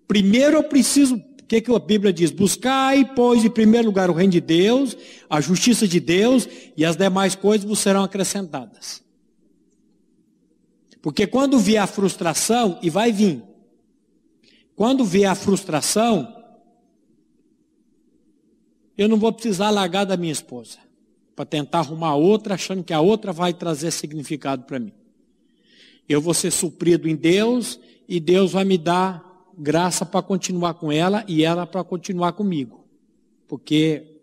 Primeiro 0.08 0.58
eu 0.58 0.64
preciso, 0.64 1.16
o 1.16 1.44
que, 1.48 1.62
que 1.62 1.72
a 1.74 1.80
Bíblia 1.80 2.14
diz? 2.14 2.32
Buscai, 2.32 3.14
pois, 3.16 3.44
em 3.44 3.50
primeiro 3.50 3.88
lugar 3.88 4.10
o 4.10 4.14
reino 4.14 4.34
de 4.34 4.42
Deus, 4.42 4.96
a 5.30 5.42
justiça 5.42 5.88
de 5.88 6.00
Deus, 6.00 6.48
e 6.78 6.86
as 6.86 6.96
demais 6.96 7.36
coisas 7.36 7.68
vos 7.68 7.80
serão 7.80 8.04
acrescentadas. 8.04 9.04
Porque 11.02 11.28
quando 11.28 11.60
vier 11.60 11.82
a 11.82 11.88
frustração, 11.88 12.80
e 12.82 12.90
vai 12.90 13.12
vir, 13.12 13.44
quando 14.76 15.04
vier 15.04 15.30
a 15.30 15.36
frustração, 15.36 16.34
eu 18.98 19.08
não 19.08 19.18
vou 19.18 19.32
precisar 19.34 19.70
largar 19.70 20.06
da 20.06 20.18
minha 20.18 20.32
esposa 20.32 20.78
para 21.36 21.46
tentar 21.46 21.80
arrumar 21.80 22.16
outra, 22.16 22.56
achando 22.56 22.84
que 22.84 22.94
a 22.94 23.02
outra 23.02 23.34
vai 23.34 23.54
trazer 23.54 23.92
significado 23.92 24.64
para 24.64 24.80
mim. 24.80 24.94
Eu 26.08 26.22
vou 26.22 26.34
ser 26.34 26.52
suprido 26.52 27.08
em 27.08 27.16
Deus 27.16 27.80
e 28.08 28.20
Deus 28.20 28.52
vai 28.52 28.64
me 28.64 28.78
dar 28.78 29.24
graça 29.58 30.06
para 30.06 30.22
continuar 30.22 30.76
com 30.76 30.92
ela 30.92 31.24
e 31.28 31.44
ela 31.44 31.66
para 31.66 31.84
continuar 31.84 32.34
comigo. 32.34 32.86
Porque 33.48 34.20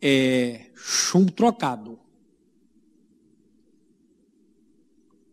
é 0.00 0.66
chumbo 0.74 1.30
trocado. 1.32 1.98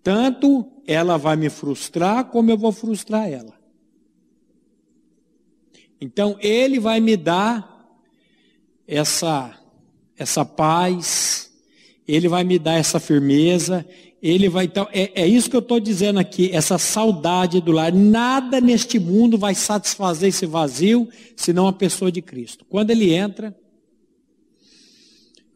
Tanto 0.03 0.65
ela 0.87 1.17
vai 1.17 1.35
me 1.35 1.49
frustrar, 1.49 2.25
como 2.25 2.49
eu 2.49 2.57
vou 2.57 2.71
frustrar 2.71 3.29
ela. 3.29 3.59
Então 6.01 6.37
ele 6.39 6.79
vai 6.79 6.99
me 6.99 7.17
dar 7.17 7.79
essa, 8.89 9.55
essa 10.17 10.43
paz, 10.43 11.51
Ele 12.07 12.27
vai 12.27 12.43
me 12.43 12.57
dar 12.57 12.73
essa 12.73 12.99
firmeza, 12.99 13.85
Ele 14.21 14.49
vai. 14.49 14.65
Então, 14.65 14.87
é, 14.91 15.23
é 15.23 15.27
isso 15.27 15.49
que 15.49 15.55
eu 15.55 15.61
estou 15.61 15.79
dizendo 15.79 16.19
aqui, 16.19 16.51
essa 16.51 16.77
saudade 16.77 17.61
do 17.61 17.71
lar. 17.71 17.93
Nada 17.93 18.59
neste 18.59 18.99
mundo 18.99 19.37
vai 19.37 19.55
satisfazer 19.55 20.29
esse 20.29 20.45
vazio, 20.45 21.07
senão 21.35 21.67
a 21.67 21.73
pessoa 21.73 22.11
de 22.11 22.21
Cristo. 22.21 22.65
Quando 22.65 22.91
Ele 22.91 23.13
entra, 23.13 23.55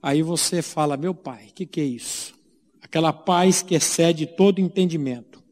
aí 0.02 0.22
você 0.22 0.62
fala: 0.62 0.96
Meu 0.96 1.14
Pai, 1.14 1.48
o 1.50 1.54
que, 1.54 1.66
que 1.66 1.82
é 1.82 1.86
isso? 1.86 2.34
Aquela 2.82 3.12
paz 3.12 3.62
que 3.62 3.76
excede 3.76 4.26
todo 4.26 4.62
entendimento. 4.62 5.44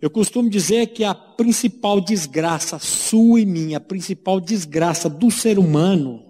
Eu 0.00 0.10
costumo 0.10 0.48
dizer 0.48 0.88
que 0.88 1.02
a 1.02 1.14
principal 1.14 2.00
desgraça 2.00 2.78
sua 2.78 3.40
e 3.40 3.46
minha, 3.46 3.78
a 3.78 3.80
principal 3.80 4.38
desgraça 4.38 5.08
do 5.08 5.30
ser 5.30 5.58
humano, 5.58 6.25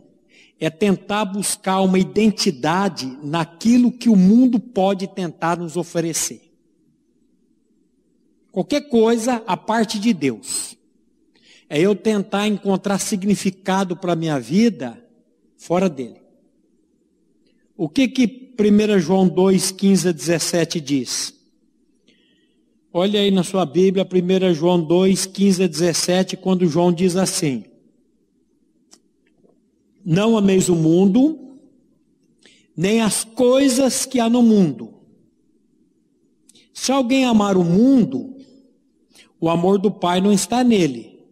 é 0.59 0.71
tentar 0.71 1.25
buscar 1.25 1.81
uma 1.81 1.99
identidade 1.99 3.19
naquilo 3.23 3.93
que 3.93 4.09
o 4.09 4.17
mundo 4.17 4.59
pode 4.59 5.07
tentar 5.07 5.59
nos 5.59 5.77
oferecer. 5.77 6.51
Qualquer 8.51 8.89
coisa 8.89 9.43
a 9.47 9.57
parte 9.57 9.99
de 9.99 10.15
Deus. 10.15 10.77
É 11.69 11.81
eu 11.81 11.95
tentar 11.95 12.47
encontrar 12.47 12.99
significado 12.99 13.97
para 13.97 14.13
a 14.13 14.17
minha 14.17 14.39
vida 14.39 15.03
fora 15.59 15.91
dele. 15.91 16.23
O 17.77 17.89
que 17.89 18.09
que 18.09 18.55
1 18.59 18.99
João 19.01 19.29
2, 19.29 19.73
15 19.73 20.09
a 20.09 20.13
17 20.13 20.81
diz? 20.81 21.35
Olha 22.91 23.21
aí 23.21 23.31
na 23.31 23.43
sua 23.43 23.67
Bíblia, 23.67 24.09
1 24.11 24.55
João 24.55 24.83
2, 24.83 25.27
15 25.27 25.65
a 25.65 25.67
17, 25.67 26.37
quando 26.39 26.67
João 26.67 26.91
diz 26.91 27.17
assim: 27.17 27.65
Não 30.07 30.39
ameis 30.39 30.69
o 30.69 30.77
mundo, 30.77 31.59
nem 32.77 33.01
as 33.01 33.25
coisas 33.25 34.07
que 34.07 34.21
há 34.21 34.31
no 34.31 34.41
mundo. 34.41 34.95
Se 36.73 36.93
alguém 36.93 37.25
amar 37.25 37.57
o 37.57 37.65
mundo, 37.65 38.37
o 39.41 39.49
amor 39.49 39.79
do 39.79 39.91
Pai 39.91 40.21
não 40.21 40.33
está 40.33 40.63
nele. 40.63 41.27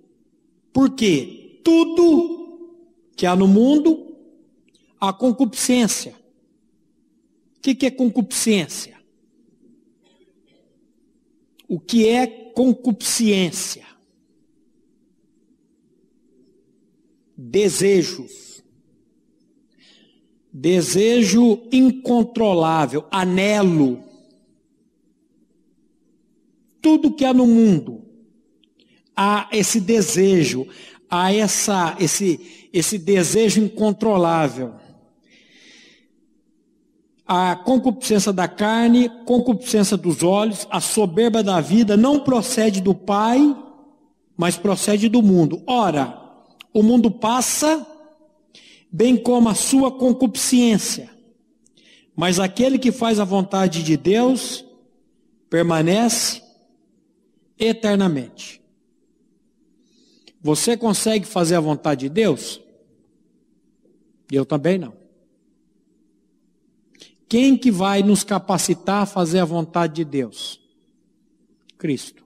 Porque 0.73 1.61
tudo 1.63 2.59
que 3.15 3.25
há 3.27 3.37
no 3.37 3.47
mundo, 3.47 4.17
há 4.99 5.13
concupiscência. 5.13 6.13
O 7.57 7.61
que, 7.61 7.77
que 7.77 7.87
é 7.87 7.91
concupiscência? 7.93 8.95
o 11.69 11.81
que 11.81 12.09
é 12.09 12.27
concupiscência. 12.27 13.85
Desejos. 17.37 18.54
Desejo 20.57 21.61
incontrolável, 21.73 23.05
anelo. 23.11 24.05
Tudo 26.81 27.13
que 27.13 27.25
há 27.25 27.35
no 27.35 27.47
mundo, 27.47 28.03
há 29.17 29.49
esse 29.51 29.81
desejo, 29.81 30.67
há 31.11 31.35
essa, 31.35 31.97
esse, 31.99 32.69
esse 32.73 32.97
desejo 32.97 33.61
incontrolável 33.61 34.75
a 37.27 37.57
concupiscência 37.57 38.33
da 38.33 38.47
carne, 38.47 39.09
concupiscência 39.25 39.97
dos 39.97 40.23
olhos, 40.23 40.67
a 40.71 40.81
soberba 40.81 41.43
da 41.43 41.61
vida 41.61 41.97
não 41.97 42.21
procede 42.21 42.81
do 42.81 42.95
Pai, 42.95 43.57
mas 44.37 44.57
procede 44.57 45.09
do 45.09 45.23
mundo. 45.23 45.63
Ora, 45.67 46.21
o 46.73 46.83
mundo 46.83 47.11
passa, 47.11 47.87
bem 48.95 49.17
como 49.17 49.49
a 49.49 49.57
sua 49.57 49.91
concupiscência. 49.91 51.11
Mas 52.15 52.39
aquele 52.39 52.79
que 52.79 52.93
faz 52.93 53.19
a 53.19 53.25
vontade 53.25 53.83
de 53.83 53.97
Deus 53.97 54.65
permanece 55.51 56.41
eternamente. 57.59 58.63
Você 60.41 60.77
consegue 60.77 61.27
fazer 61.27 61.57
a 61.57 61.61
vontade 61.61 62.03
de 62.03 62.09
Deus? 62.09 62.61
Eu 64.31 64.47
também 64.47 64.79
não. 64.79 64.95
Quem 67.29 67.57
que 67.57 67.73
vai 67.73 68.01
nos 68.01 68.23
capacitar 68.23 69.03
a 69.03 69.07
fazer 69.07 69.41
a 69.41 69.45
vontade 69.45 69.95
de 69.95 70.05
Deus? 70.05 70.61
Cristo. 71.77 72.25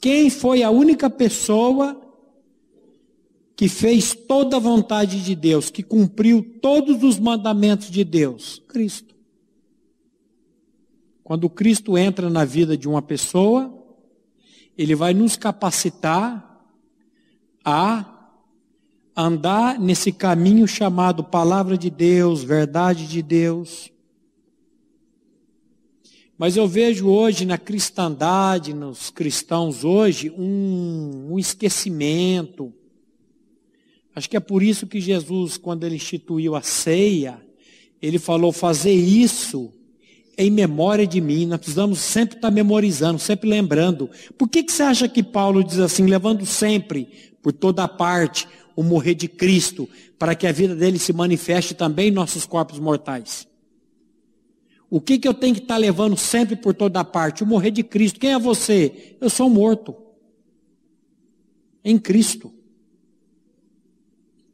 Quem 0.00 0.30
foi 0.30 0.62
a 0.62 0.70
única 0.70 1.10
pessoa 1.10 2.07
que 3.58 3.68
fez 3.68 4.14
toda 4.14 4.56
a 4.56 4.60
vontade 4.60 5.20
de 5.20 5.34
Deus, 5.34 5.68
que 5.68 5.82
cumpriu 5.82 6.40
todos 6.62 7.02
os 7.02 7.18
mandamentos 7.18 7.90
de 7.90 8.04
Deus? 8.04 8.62
Cristo. 8.68 9.16
Quando 11.24 11.50
Cristo 11.50 11.98
entra 11.98 12.30
na 12.30 12.44
vida 12.44 12.76
de 12.76 12.88
uma 12.88 13.02
pessoa, 13.02 13.84
ele 14.76 14.94
vai 14.94 15.12
nos 15.12 15.34
capacitar 15.34 16.64
a 17.64 18.30
andar 19.16 19.80
nesse 19.80 20.12
caminho 20.12 20.68
chamado 20.68 21.24
palavra 21.24 21.76
de 21.76 21.90
Deus, 21.90 22.44
verdade 22.44 23.08
de 23.08 23.20
Deus. 23.22 23.90
Mas 26.38 26.56
eu 26.56 26.68
vejo 26.68 27.08
hoje 27.08 27.44
na 27.44 27.58
cristandade, 27.58 28.72
nos 28.72 29.10
cristãos 29.10 29.82
hoje, 29.82 30.30
um, 30.30 31.32
um, 31.32 31.38
esquecimento. 31.40 32.72
Acho 34.18 34.28
que 34.28 34.36
é 34.36 34.40
por 34.40 34.64
isso 34.64 34.84
que 34.84 35.00
Jesus, 35.00 35.56
quando 35.56 35.84
ele 35.84 35.94
instituiu 35.94 36.56
a 36.56 36.60
ceia, 36.60 37.40
ele 38.02 38.18
falou: 38.18 38.50
fazer 38.50 38.92
isso 38.92 39.72
em 40.36 40.50
memória 40.50 41.06
de 41.06 41.20
mim. 41.20 41.46
Nós 41.46 41.58
precisamos 41.60 42.00
sempre 42.00 42.34
estar 42.34 42.50
memorizando, 42.50 43.20
sempre 43.20 43.48
lembrando. 43.48 44.10
Por 44.36 44.48
que, 44.48 44.64
que 44.64 44.72
você 44.72 44.82
acha 44.82 45.08
que 45.08 45.22
Paulo 45.22 45.62
diz 45.62 45.78
assim, 45.78 46.06
levando 46.06 46.44
sempre, 46.44 47.08
por 47.40 47.52
toda 47.52 47.84
a 47.84 47.88
parte, 47.88 48.48
o 48.74 48.82
morrer 48.82 49.14
de 49.14 49.28
Cristo, 49.28 49.88
para 50.18 50.34
que 50.34 50.48
a 50.48 50.52
vida 50.52 50.74
dele 50.74 50.98
se 50.98 51.12
manifeste 51.12 51.72
também 51.72 52.08
em 52.08 52.12
nossos 52.12 52.44
corpos 52.44 52.80
mortais? 52.80 53.46
O 54.90 55.00
que, 55.00 55.16
que 55.16 55.28
eu 55.28 55.34
tenho 55.34 55.54
que 55.54 55.62
estar 55.62 55.76
levando 55.76 56.16
sempre 56.16 56.56
por 56.56 56.74
toda 56.74 57.04
parte? 57.04 57.44
O 57.44 57.46
morrer 57.46 57.70
de 57.70 57.84
Cristo. 57.84 58.18
Quem 58.18 58.32
é 58.32 58.38
você? 58.38 59.16
Eu 59.20 59.30
sou 59.30 59.48
morto. 59.48 59.94
Em 61.84 61.96
Cristo. 61.96 62.57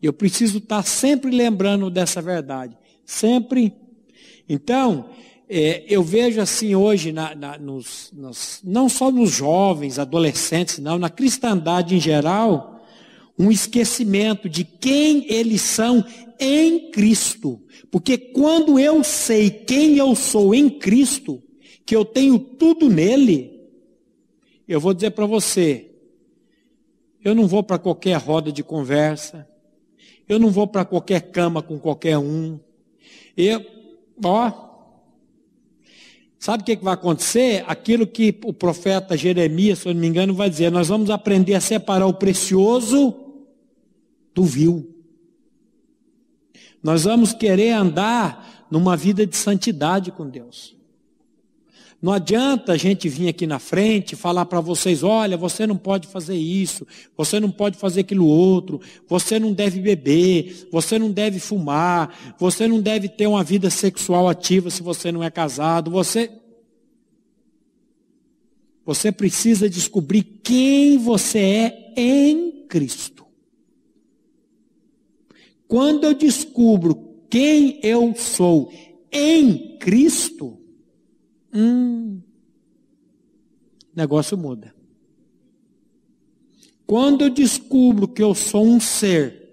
Eu 0.06 0.12
preciso 0.12 0.58
estar 0.58 0.76
tá 0.76 0.82
sempre 0.82 1.30
lembrando 1.30 1.88
dessa 1.88 2.20
verdade. 2.20 2.76
Sempre. 3.06 3.72
Então, 4.46 5.08
é, 5.48 5.82
eu 5.88 6.02
vejo 6.02 6.42
assim 6.42 6.74
hoje, 6.74 7.10
na, 7.10 7.34
na, 7.34 7.56
nos, 7.56 8.12
nos, 8.12 8.60
não 8.62 8.86
só 8.86 9.10
nos 9.10 9.30
jovens, 9.30 9.98
adolescentes, 9.98 10.78
não, 10.78 10.98
na 10.98 11.08
cristandade 11.08 11.94
em 11.94 12.00
geral, 12.00 12.84
um 13.38 13.50
esquecimento 13.50 14.46
de 14.46 14.62
quem 14.62 15.24
eles 15.32 15.62
são 15.62 16.04
em 16.38 16.90
Cristo. 16.90 17.62
Porque 17.90 18.18
quando 18.18 18.78
eu 18.78 19.02
sei 19.02 19.48
quem 19.48 19.96
eu 19.96 20.14
sou 20.14 20.54
em 20.54 20.68
Cristo, 20.68 21.42
que 21.86 21.96
eu 21.96 22.04
tenho 22.04 22.38
tudo 22.38 22.90
nele, 22.90 23.58
eu 24.68 24.78
vou 24.78 24.92
dizer 24.92 25.12
para 25.12 25.24
você, 25.24 25.90
eu 27.24 27.34
não 27.34 27.46
vou 27.46 27.62
para 27.62 27.78
qualquer 27.78 28.18
roda 28.18 28.52
de 28.52 28.62
conversa, 28.62 29.48
eu 30.28 30.38
não 30.38 30.50
vou 30.50 30.66
para 30.66 30.84
qualquer 30.84 31.20
cama 31.30 31.62
com 31.62 31.78
qualquer 31.78 32.18
um. 32.18 32.58
Eu, 33.36 33.64
ó, 34.24 34.64
Sabe 36.44 36.62
o 36.62 36.66
que 36.66 36.76
vai 36.76 36.92
acontecer? 36.92 37.64
Aquilo 37.66 38.06
que 38.06 38.38
o 38.44 38.52
profeta 38.52 39.16
Jeremias, 39.16 39.78
se 39.78 39.88
eu 39.88 39.94
não 39.94 40.00
me 40.02 40.06
engano, 40.06 40.34
vai 40.34 40.50
dizer: 40.50 40.70
nós 40.70 40.88
vamos 40.88 41.08
aprender 41.08 41.54
a 41.54 41.60
separar 41.60 42.06
o 42.06 42.12
precioso 42.12 43.16
do 44.34 44.44
vil. 44.44 44.94
Nós 46.82 47.04
vamos 47.04 47.32
querer 47.32 47.70
andar 47.70 48.66
numa 48.70 48.94
vida 48.94 49.26
de 49.26 49.34
santidade 49.34 50.12
com 50.12 50.28
Deus. 50.28 50.76
Não 52.04 52.12
adianta 52.12 52.74
a 52.74 52.76
gente 52.76 53.08
vir 53.08 53.28
aqui 53.28 53.46
na 53.46 53.58
frente 53.58 54.14
falar 54.14 54.44
para 54.44 54.60
vocês: 54.60 55.02
olha, 55.02 55.38
você 55.38 55.66
não 55.66 55.78
pode 55.78 56.06
fazer 56.06 56.36
isso, 56.36 56.86
você 57.16 57.40
não 57.40 57.50
pode 57.50 57.78
fazer 57.78 58.02
aquilo 58.02 58.26
outro, 58.26 58.78
você 59.08 59.38
não 59.38 59.54
deve 59.54 59.80
beber, 59.80 60.68
você 60.70 60.98
não 60.98 61.10
deve 61.10 61.40
fumar, 61.40 62.36
você 62.38 62.68
não 62.68 62.78
deve 62.78 63.08
ter 63.08 63.26
uma 63.26 63.42
vida 63.42 63.70
sexual 63.70 64.28
ativa 64.28 64.68
se 64.68 64.82
você 64.82 65.10
não 65.10 65.22
é 65.22 65.30
casado, 65.30 65.90
você. 65.90 66.30
Você 68.84 69.10
precisa 69.10 69.66
descobrir 69.66 70.24
quem 70.24 70.98
você 70.98 71.38
é 71.38 71.94
em 71.96 72.66
Cristo. 72.68 73.24
Quando 75.66 76.04
eu 76.04 76.12
descubro 76.12 77.14
quem 77.30 77.80
eu 77.82 78.14
sou 78.14 78.70
em 79.10 79.78
Cristo, 79.78 80.58
hum, 81.54 82.20
negócio 83.94 84.36
muda. 84.36 84.74
Quando 86.86 87.22
eu 87.22 87.30
descubro 87.30 88.06
que 88.08 88.22
eu 88.22 88.34
sou 88.34 88.66
um 88.66 88.78
ser, 88.78 89.44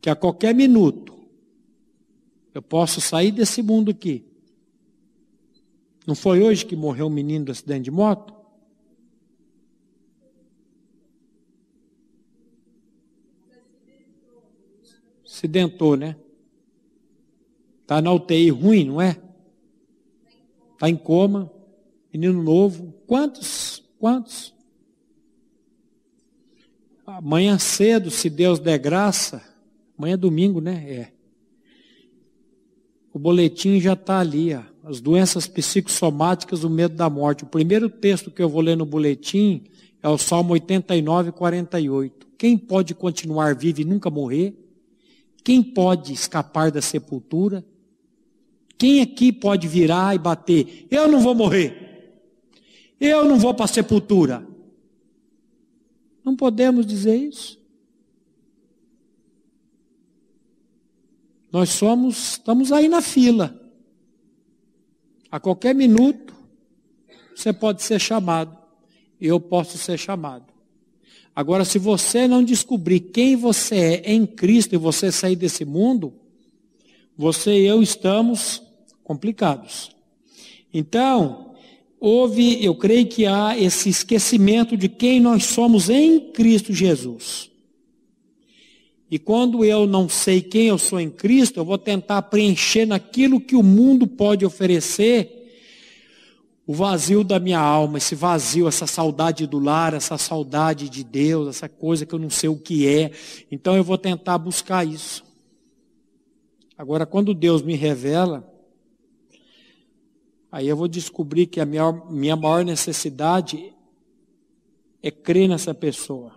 que 0.00 0.08
a 0.08 0.16
qualquer 0.16 0.54
minuto 0.54 1.18
eu 2.54 2.62
posso 2.62 3.00
sair 3.00 3.30
desse 3.30 3.62
mundo 3.62 3.90
aqui. 3.90 4.24
Não 6.06 6.14
foi 6.14 6.42
hoje 6.42 6.64
que 6.64 6.74
morreu 6.74 7.06
um 7.06 7.10
menino 7.10 7.46
do 7.46 7.52
acidente 7.52 7.84
de 7.84 7.90
moto? 7.90 8.34
Acidentou, 15.24 15.96
né? 15.96 16.16
Está 17.82 18.02
na 18.02 18.12
UTI 18.12 18.50
ruim, 18.50 18.86
não 18.86 19.00
é? 19.00 19.29
Está 20.80 20.88
em 20.88 20.96
coma, 20.96 21.52
menino 22.10 22.42
novo. 22.42 22.94
Quantos? 23.06 23.82
Quantos? 23.98 24.54
Amanhã 27.06 27.58
cedo, 27.58 28.10
se 28.10 28.30
Deus 28.30 28.58
der 28.58 28.78
graça, 28.78 29.42
amanhã 29.98 30.14
é 30.14 30.16
domingo, 30.16 30.58
né? 30.58 30.90
É. 30.90 31.12
O 33.12 33.18
boletim 33.18 33.78
já 33.78 33.92
está 33.92 34.20
ali, 34.20 34.54
ó, 34.54 34.62
as 34.82 35.02
doenças 35.02 35.46
psicossomáticas, 35.46 36.64
o 36.64 36.70
medo 36.70 36.94
da 36.94 37.10
morte. 37.10 37.44
O 37.44 37.48
primeiro 37.48 37.90
texto 37.90 38.30
que 38.30 38.42
eu 38.42 38.48
vou 38.48 38.62
ler 38.62 38.74
no 38.74 38.86
boletim 38.86 39.64
é 40.02 40.08
o 40.08 40.16
Salmo 40.16 40.54
89, 40.54 41.32
48. 41.32 42.26
Quem 42.38 42.56
pode 42.56 42.94
continuar 42.94 43.54
vivo 43.54 43.82
e 43.82 43.84
nunca 43.84 44.08
morrer? 44.08 44.54
Quem 45.44 45.62
pode 45.62 46.14
escapar 46.14 46.70
da 46.70 46.80
sepultura? 46.80 47.62
Quem 48.80 49.02
aqui 49.02 49.30
pode 49.30 49.68
virar 49.68 50.14
e 50.14 50.18
bater? 50.18 50.86
Eu 50.90 51.06
não 51.06 51.20
vou 51.20 51.34
morrer. 51.34 52.16
Eu 52.98 53.26
não 53.26 53.38
vou 53.38 53.52
para 53.52 53.66
a 53.66 53.68
sepultura. 53.68 54.42
Não 56.24 56.34
podemos 56.34 56.86
dizer 56.86 57.14
isso. 57.14 57.60
Nós 61.52 61.68
somos, 61.68 62.30
estamos 62.30 62.72
aí 62.72 62.88
na 62.88 63.02
fila. 63.02 63.54
A 65.30 65.38
qualquer 65.38 65.74
minuto, 65.74 66.34
você 67.36 67.52
pode 67.52 67.82
ser 67.82 68.00
chamado. 68.00 68.56
Eu 69.20 69.38
posso 69.38 69.76
ser 69.76 69.98
chamado. 69.98 70.46
Agora, 71.36 71.66
se 71.66 71.78
você 71.78 72.26
não 72.26 72.42
descobrir 72.42 73.00
quem 73.00 73.36
você 73.36 74.00
é 74.02 74.14
em 74.14 74.24
Cristo 74.24 74.74
e 74.74 74.78
você 74.78 75.12
sair 75.12 75.36
desse 75.36 75.66
mundo, 75.66 76.14
você 77.14 77.60
e 77.60 77.66
eu 77.66 77.82
estamos 77.82 78.69
complicados. 79.10 79.90
Então, 80.72 81.56
houve, 81.98 82.64
eu 82.64 82.76
creio 82.76 83.08
que 83.08 83.26
há 83.26 83.58
esse 83.58 83.88
esquecimento 83.88 84.76
de 84.76 84.88
quem 84.88 85.18
nós 85.18 85.46
somos 85.46 85.90
em 85.90 86.30
Cristo 86.30 86.72
Jesus. 86.72 87.50
E 89.10 89.18
quando 89.18 89.64
eu 89.64 89.84
não 89.84 90.08
sei 90.08 90.40
quem 90.40 90.68
eu 90.68 90.78
sou 90.78 91.00
em 91.00 91.10
Cristo, 91.10 91.58
eu 91.58 91.64
vou 91.64 91.76
tentar 91.76 92.22
preencher 92.22 92.86
naquilo 92.86 93.40
que 93.40 93.56
o 93.56 93.64
mundo 93.64 94.06
pode 94.06 94.46
oferecer 94.46 95.50
o 96.64 96.72
vazio 96.72 97.24
da 97.24 97.40
minha 97.40 97.58
alma, 97.58 97.98
esse 97.98 98.14
vazio, 98.14 98.68
essa 98.68 98.86
saudade 98.86 99.44
do 99.44 99.58
lar, 99.58 99.92
essa 99.92 100.16
saudade 100.16 100.88
de 100.88 101.02
Deus, 101.02 101.48
essa 101.48 101.68
coisa 101.68 102.06
que 102.06 102.14
eu 102.14 102.18
não 102.20 102.30
sei 102.30 102.48
o 102.48 102.56
que 102.56 102.86
é. 102.86 103.10
Então 103.50 103.76
eu 103.76 103.82
vou 103.82 103.98
tentar 103.98 104.38
buscar 104.38 104.86
isso. 104.86 105.24
Agora, 106.78 107.04
quando 107.04 107.34
Deus 107.34 107.60
me 107.60 107.74
revela, 107.74 108.49
Aí 110.52 110.66
eu 110.66 110.76
vou 110.76 110.88
descobrir 110.88 111.46
que 111.46 111.60
a 111.60 111.64
minha, 111.64 111.92
minha 112.10 112.34
maior 112.34 112.64
necessidade 112.64 113.72
é 115.02 115.10
crer 115.10 115.48
nessa 115.48 115.72
pessoa. 115.72 116.32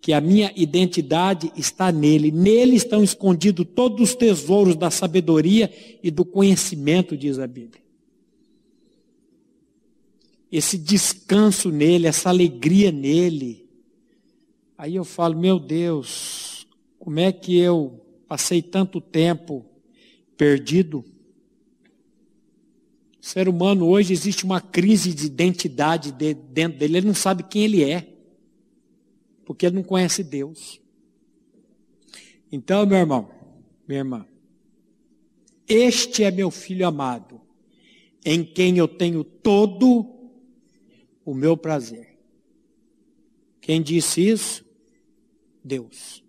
Que 0.00 0.12
a 0.12 0.20
minha 0.20 0.52
identidade 0.56 1.52
está 1.56 1.90
nele. 1.90 2.30
Nele 2.30 2.76
estão 2.76 3.02
escondidos 3.02 3.66
todos 3.74 4.10
os 4.10 4.14
tesouros 4.14 4.76
da 4.76 4.90
sabedoria 4.90 5.70
e 6.02 6.10
do 6.10 6.24
conhecimento, 6.24 7.16
diz 7.16 7.38
a 7.38 7.46
Bíblia. 7.46 7.82
Esse 10.50 10.78
descanso 10.78 11.70
nele, 11.70 12.06
essa 12.06 12.28
alegria 12.28 12.90
nele. 12.90 13.68
Aí 14.78 14.96
eu 14.96 15.04
falo, 15.04 15.38
meu 15.38 15.58
Deus, 15.58 16.66
como 16.98 17.20
é 17.20 17.30
que 17.30 17.58
eu 17.58 18.00
passei 18.26 18.62
tanto 18.62 19.00
tempo 19.00 19.64
perdido? 20.36 21.04
O 23.20 23.26
ser 23.26 23.48
humano 23.48 23.86
hoje 23.86 24.14
existe 24.14 24.44
uma 24.44 24.60
crise 24.62 25.12
de 25.12 25.26
identidade 25.26 26.10
dentro 26.10 26.78
dele, 26.78 26.96
ele 26.96 27.06
não 27.06 27.14
sabe 27.14 27.42
quem 27.42 27.64
ele 27.64 27.84
é, 27.84 28.08
porque 29.44 29.66
ele 29.66 29.76
não 29.76 29.82
conhece 29.82 30.24
Deus. 30.24 30.80
Então, 32.50 32.86
meu 32.86 32.96
irmão, 32.96 33.30
minha 33.86 34.00
irmã, 34.00 34.26
este 35.68 36.24
é 36.24 36.30
meu 36.30 36.50
filho 36.50 36.86
amado, 36.86 37.40
em 38.24 38.42
quem 38.42 38.78
eu 38.78 38.88
tenho 38.88 39.22
todo 39.22 40.30
o 41.22 41.34
meu 41.34 41.56
prazer. 41.56 42.18
Quem 43.60 43.82
disse 43.82 44.26
isso? 44.26 44.64
Deus. 45.62 46.24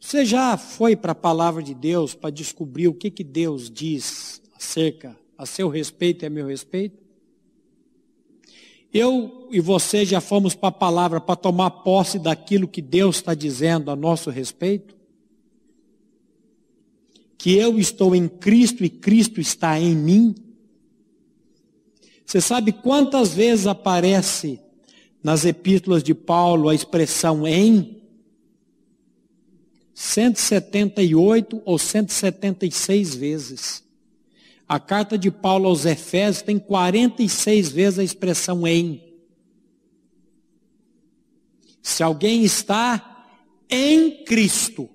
Você 0.00 0.24
já 0.24 0.56
foi 0.56 0.96
para 0.96 1.12
a 1.12 1.14
palavra 1.14 1.62
de 1.62 1.72
Deus 1.72 2.16
para 2.16 2.30
descobrir 2.30 2.88
o 2.88 2.94
que, 2.94 3.12
que 3.12 3.22
Deus 3.22 3.70
diz 3.70 4.42
acerca 4.56 5.21
a 5.36 5.46
seu 5.46 5.68
respeito 5.68 6.24
a 6.26 6.30
meu 6.30 6.46
respeito? 6.46 7.02
Eu 8.92 9.48
e 9.50 9.58
você 9.58 10.04
já 10.04 10.20
fomos 10.20 10.54
para 10.54 10.68
a 10.68 10.72
palavra 10.72 11.20
para 11.20 11.34
tomar 11.34 11.70
posse 11.70 12.18
daquilo 12.18 12.68
que 12.68 12.82
Deus 12.82 13.16
está 13.16 13.34
dizendo 13.34 13.90
a 13.90 13.96
nosso 13.96 14.28
respeito? 14.28 14.94
Que 17.38 17.56
eu 17.56 17.78
estou 17.78 18.14
em 18.14 18.28
Cristo 18.28 18.84
e 18.84 18.90
Cristo 18.90 19.40
está 19.40 19.80
em 19.80 19.96
mim? 19.96 20.34
Você 22.26 22.40
sabe 22.40 22.72
quantas 22.72 23.34
vezes 23.34 23.66
aparece 23.66 24.60
nas 25.22 25.44
epístolas 25.44 26.02
de 26.02 26.14
Paulo 26.14 26.68
a 26.68 26.74
expressão 26.74 27.46
em? 27.46 28.02
178 29.94 31.62
ou 31.64 31.78
176 31.78 33.14
vezes. 33.14 33.81
A 34.72 34.80
carta 34.80 35.18
de 35.18 35.30
Paulo 35.30 35.68
aos 35.68 35.84
Efésios 35.84 36.40
tem 36.40 36.58
46 36.58 37.70
vezes 37.72 37.98
a 37.98 38.02
expressão 38.02 38.66
em. 38.66 39.04
Se 41.82 42.02
alguém 42.02 42.42
está 42.42 43.26
em 43.68 44.24
Cristo, 44.24 44.88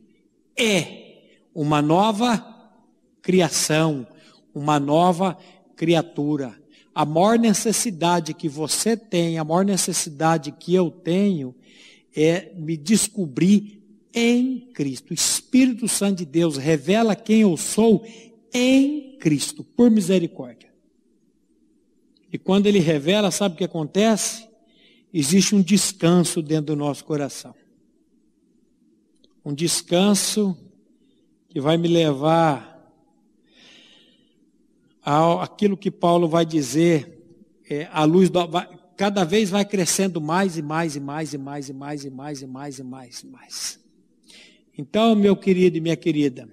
é 0.57 1.19
uma 1.53 1.79
nova 1.79 2.43
criação, 3.21 4.07
uma 4.51 4.79
nova 4.79 5.37
criatura. 5.75 6.59
A 6.95 7.05
maior 7.05 7.37
necessidade 7.37 8.33
que 8.33 8.49
você 8.49 8.97
tem, 8.97 9.37
a 9.37 9.43
maior 9.43 9.63
necessidade 9.63 10.51
que 10.53 10.73
eu 10.73 10.89
tenho, 10.89 11.53
é 12.15 12.51
me 12.55 12.75
descobrir 12.75 13.83
em 14.11 14.71
Cristo. 14.73 15.11
O 15.11 15.13
Espírito 15.13 15.87
Santo 15.87 16.17
de 16.17 16.25
Deus 16.25 16.57
revela 16.57 17.15
quem 17.15 17.41
eu 17.41 17.55
sou 17.55 18.03
em 18.51 19.06
Cristo, 19.17 19.63
por 19.63 19.89
misericórdia. 19.89 20.71
E 22.31 22.37
quando 22.37 22.67
ele 22.67 22.79
revela, 22.79 23.31
sabe 23.31 23.55
o 23.55 23.57
que 23.57 23.63
acontece? 23.63 24.47
Existe 25.13 25.55
um 25.55 25.61
descanso 25.61 26.41
dentro 26.41 26.67
do 26.67 26.75
nosso 26.75 27.05
coração. 27.05 27.55
Um 29.43 29.53
descanso 29.53 30.57
que 31.49 31.61
vai 31.61 31.77
me 31.77 31.87
levar 31.87 32.77
aquilo 35.41 35.77
que 35.77 35.89
Paulo 35.89 36.27
vai 36.27 36.45
dizer, 36.45 37.17
é, 37.69 37.87
a 37.93 38.03
luz 38.03 38.29
do, 38.29 38.45
vai, 38.45 38.67
cada 38.97 39.23
vez 39.23 39.49
vai 39.49 39.63
crescendo 39.63 40.19
mais 40.19 40.57
e 40.57 40.61
mais 40.61 40.97
e 40.97 40.99
mais 40.99 41.33
e 41.33 41.37
mais 41.37 41.69
e 41.69 41.73
mais 41.73 42.03
e 42.03 42.09
mais 42.09 42.41
e 42.41 42.47
mais 42.47 42.79
e 42.79 42.83
mais 42.83 43.19
e 43.21 43.27
mais. 43.27 43.79
Então, 44.77 45.15
meu 45.15 45.35
querido 45.35 45.77
e 45.77 45.81
minha 45.81 45.95
querida, 45.95 46.49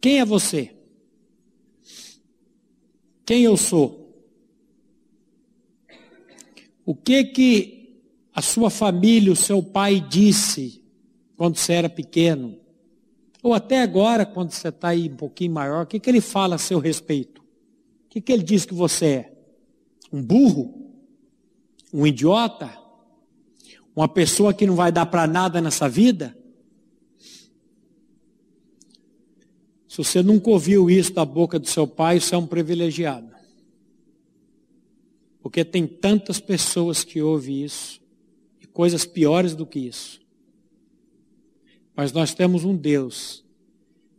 quem 0.00 0.20
é 0.20 0.24
você? 0.24 0.74
Quem 3.24 3.42
eu 3.42 3.56
sou? 3.56 4.06
O 6.84 6.94
que 6.94 7.24
que 7.24 8.00
a 8.32 8.40
sua 8.40 8.70
família, 8.70 9.32
o 9.32 9.36
seu 9.36 9.62
pai 9.62 10.00
disse 10.00 10.80
quando 11.36 11.56
você 11.56 11.72
era 11.72 11.88
pequeno? 11.88 12.58
Ou 13.42 13.52
até 13.52 13.82
agora, 13.82 14.24
quando 14.24 14.52
você 14.52 14.68
está 14.68 14.88
aí 14.88 15.08
um 15.08 15.16
pouquinho 15.16 15.52
maior, 15.52 15.84
o 15.84 15.86
que, 15.86 15.98
que 15.98 16.08
ele 16.08 16.20
fala 16.20 16.54
a 16.54 16.58
seu 16.58 16.78
respeito? 16.78 17.40
O 17.40 18.08
que, 18.08 18.20
que 18.20 18.32
ele 18.32 18.42
diz 18.42 18.64
que 18.64 18.74
você 18.74 19.06
é? 19.06 19.32
Um 20.12 20.22
burro? 20.22 20.92
Um 21.92 22.06
idiota? 22.06 22.70
Uma 23.94 24.08
pessoa 24.08 24.54
que 24.54 24.66
não 24.66 24.76
vai 24.76 24.92
dar 24.92 25.06
para 25.06 25.26
nada 25.26 25.60
nessa 25.60 25.88
vida? 25.88 26.36
Se 29.96 30.04
você 30.04 30.22
nunca 30.22 30.50
ouviu 30.50 30.90
isso 30.90 31.10
da 31.14 31.24
boca 31.24 31.58
do 31.58 31.66
seu 31.66 31.86
pai, 31.86 32.20
você 32.20 32.34
é 32.34 32.38
um 32.38 32.46
privilegiado. 32.46 33.34
Porque 35.40 35.64
tem 35.64 35.86
tantas 35.86 36.38
pessoas 36.38 37.02
que 37.02 37.22
ouvem 37.22 37.64
isso, 37.64 37.98
e 38.60 38.66
coisas 38.66 39.06
piores 39.06 39.54
do 39.54 39.64
que 39.64 39.78
isso. 39.78 40.20
Mas 41.94 42.12
nós 42.12 42.34
temos 42.34 42.62
um 42.62 42.76
Deus 42.76 43.42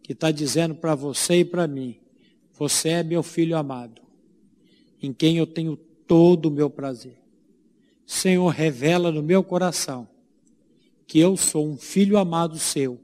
que 0.02 0.14
está 0.14 0.32
dizendo 0.32 0.74
para 0.74 0.96
você 0.96 1.42
e 1.42 1.46
para 1.46 1.68
mim: 1.68 2.00
você 2.54 2.90
é 2.90 3.04
meu 3.04 3.22
filho 3.22 3.56
amado, 3.56 4.02
em 5.00 5.14
quem 5.14 5.38
eu 5.38 5.46
tenho 5.46 5.78
todo 6.08 6.48
o 6.48 6.52
meu 6.52 6.72
prazer. 6.72 7.22
Senhor, 8.04 8.50
revela 8.50 9.12
no 9.12 9.22
meu 9.22 9.44
coração 9.44 10.10
que 11.06 11.20
eu 11.20 11.38
sou 11.38 11.68
um 11.68 11.78
filho 11.78 12.18
amado 12.18 12.58
seu, 12.58 13.00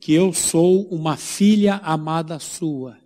que 0.00 0.12
eu 0.12 0.32
sou 0.32 0.82
uma 0.88 1.16
filha 1.16 1.76
amada 1.76 2.38
sua 2.38 2.98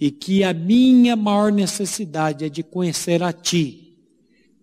e 0.00 0.10
que 0.10 0.44
a 0.44 0.52
minha 0.52 1.16
maior 1.16 1.50
necessidade 1.50 2.44
é 2.44 2.48
de 2.48 2.62
conhecer 2.62 3.22
a 3.22 3.32
Ti, 3.32 3.96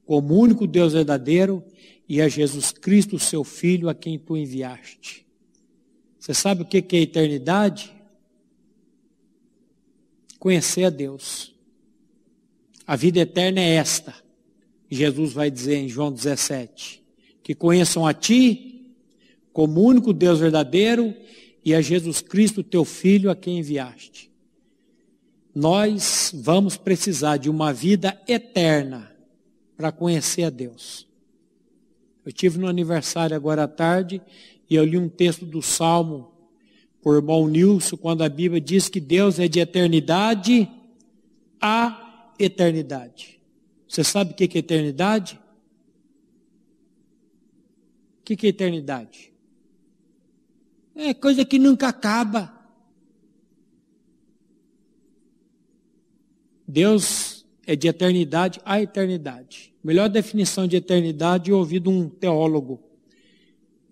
como 0.05 0.39
único 0.39 0.66
Deus 0.66 0.93
verdadeiro, 0.93 1.63
e 2.07 2.22
a 2.22 2.30
Jesus 2.30 2.72
Cristo, 2.72 3.18
seu 3.18 3.43
Filho, 3.43 3.89
a 3.89 3.95
quem 3.95 4.18
Tu 4.18 4.38
enviaste. 4.38 5.26
Você 6.20 6.34
sabe 6.34 6.61
o 6.61 6.66
que 6.66 6.78
é 6.95 7.01
eternidade? 7.01 7.91
Conhecer 10.39 10.86
a 10.86 10.89
Deus. 10.89 11.53
A 12.86 12.95
vida 12.95 13.20
eterna 13.20 13.59
é 13.59 13.76
esta. 13.76 14.13
Jesus 14.89 15.34
vai 15.34 15.49
dizer 15.49 15.76
em 15.78 15.89
João 15.89 16.11
17: 16.11 17.03
que 17.43 17.55
conheçam 17.55 18.05
a 18.05 18.13
Ti, 18.13 18.95
como 19.51 19.82
único 19.82 20.13
Deus 20.13 20.39
verdadeiro, 20.39 21.13
e 21.66 21.74
a 21.74 21.82
Jesus 21.82 22.22
Cristo, 22.22 22.63
teu 22.63 22.86
Filho, 22.86 23.30
a 23.30 23.36
quem 23.36 23.59
enviaste 23.59 24.32
nós 25.55 26.34
vamos 26.36 26.76
precisar 26.76 27.38
de 27.38 27.49
uma 27.49 27.72
vida 27.72 28.22
eterna 28.28 29.09
para 29.78 29.89
conhecer 29.89 30.43
a 30.43 30.49
Deus. 30.49 31.07
Eu 32.26 32.34
tive 32.34 32.59
no 32.59 32.68
aniversário 32.68 33.34
agora 33.34 33.63
à 33.63 33.68
tarde 33.68 34.22
e 34.70 34.76
eu 34.76 34.84
li 34.84 34.97
um 34.97 35.07
texto 35.07 35.45
do 35.45 35.61
Salmo 35.61 36.34
por 37.01 37.16
irmão 37.16 37.47
Nilson, 37.47 37.95
quando 37.95 38.24
a 38.24 38.30
Bíblia 38.30 38.59
diz 38.59 38.89
que 38.89 38.99
Deus 38.99 39.39
é 39.39 39.47
de 39.47 39.59
eternidade 39.59 40.70
a 41.61 42.34
eternidade. 42.38 43.39
Você 43.88 44.03
sabe 44.03 44.32
o 44.32 44.36
que 44.36 44.43
é 44.43 44.59
eternidade? 44.59 45.39
O 48.20 48.24
que 48.24 48.45
é 48.45 48.49
eternidade? 48.49 49.32
É 50.95 51.13
coisa 51.13 51.43
que 51.43 51.59
nunca 51.59 51.89
acaba. 51.89 52.53
Deus 56.65 57.45
é 57.67 57.75
de 57.75 57.87
eternidade 57.87 58.61
a 58.63 58.81
eternidade. 58.81 59.73
Melhor 59.83 60.07
definição 60.09 60.65
de 60.65 60.77
eternidade 60.77 61.51
eu 61.51 61.57
ouvi 61.57 61.79
de 61.79 61.89
um 61.89 62.09
teólogo. 62.09 62.81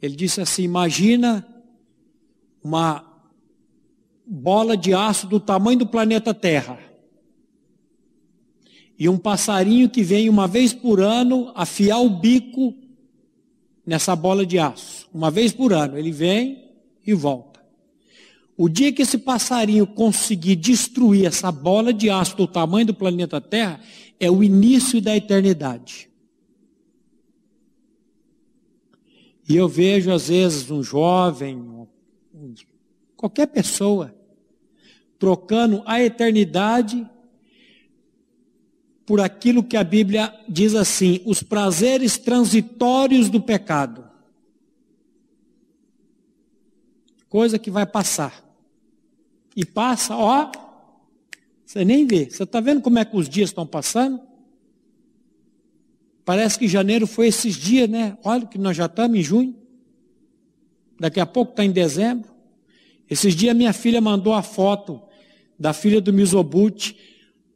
Ele 0.01 0.15
disse 0.15 0.39
assim: 0.39 0.63
imagina 0.63 1.45
uma 2.63 3.05
bola 4.25 4.77
de 4.77 4.93
aço 4.93 5.27
do 5.27 5.39
tamanho 5.39 5.79
do 5.79 5.87
planeta 5.87 6.33
Terra. 6.33 6.79
E 8.97 9.09
um 9.09 9.17
passarinho 9.17 9.89
que 9.89 10.03
vem 10.03 10.29
uma 10.29 10.47
vez 10.47 10.71
por 10.71 11.01
ano 11.01 11.51
afiar 11.55 11.99
o 11.99 12.09
bico 12.09 12.73
nessa 13.85 14.15
bola 14.15 14.45
de 14.45 14.57
aço. 14.57 15.09
Uma 15.13 15.29
vez 15.29 15.51
por 15.51 15.73
ano. 15.73 15.97
Ele 15.97 16.11
vem 16.11 16.62
e 17.05 17.13
volta. 17.13 17.63
O 18.55 18.69
dia 18.69 18.91
que 18.91 19.01
esse 19.01 19.17
passarinho 19.17 19.87
conseguir 19.87 20.55
destruir 20.55 21.25
essa 21.25 21.51
bola 21.51 21.91
de 21.91 22.09
aço 22.09 22.37
do 22.37 22.47
tamanho 22.47 22.87
do 22.87 22.93
planeta 22.93 23.41
Terra, 23.41 23.79
é 24.19 24.29
o 24.29 24.43
início 24.43 25.01
da 25.01 25.15
eternidade. 25.15 26.09
E 29.49 29.55
eu 29.55 29.67
vejo, 29.67 30.11
às 30.11 30.29
vezes, 30.29 30.71
um 30.71 30.81
jovem, 30.81 31.87
qualquer 33.17 33.47
pessoa, 33.47 34.15
trocando 35.19 35.83
a 35.85 36.01
eternidade 36.01 37.07
por 39.05 39.19
aquilo 39.19 39.63
que 39.63 39.75
a 39.75 39.83
Bíblia 39.83 40.33
diz 40.47 40.75
assim: 40.75 41.21
os 41.25 41.43
prazeres 41.43 42.17
transitórios 42.17 43.29
do 43.29 43.41
pecado. 43.41 44.12
Coisa 47.33 47.57
que 47.57 47.71
vai 47.71 47.83
passar. 47.83 48.45
E 49.55 49.65
passa, 49.65 50.15
ó, 50.15 50.51
você 51.65 51.83
nem 51.83 52.05
vê. 52.05 52.29
Você 52.29 52.43
está 52.43 52.59
vendo 52.59 52.79
como 52.79 52.99
é 52.99 53.05
que 53.05 53.17
os 53.17 53.27
dias 53.27 53.49
estão 53.49 53.65
passando? 53.65 54.21
Parece 56.23 56.59
que 56.59 56.67
janeiro 56.67 57.07
foi 57.07 57.25
esses 57.25 57.55
dias, 57.55 57.89
né? 57.89 58.15
Olha 58.23 58.45
que 58.45 58.59
nós 58.59 58.77
já 58.77 58.85
estamos 58.85 59.17
em 59.17 59.23
junho. 59.23 59.55
Daqui 60.99 61.19
a 61.19 61.25
pouco 61.25 61.53
está 61.53 61.65
em 61.65 61.71
dezembro. 61.71 62.29
Esses 63.09 63.35
dias 63.35 63.57
minha 63.57 63.73
filha 63.73 63.99
mandou 63.99 64.35
a 64.35 64.43
foto 64.43 65.01
da 65.57 65.73
filha 65.73 65.99
do 65.99 66.13
Mizobuti, 66.13 66.95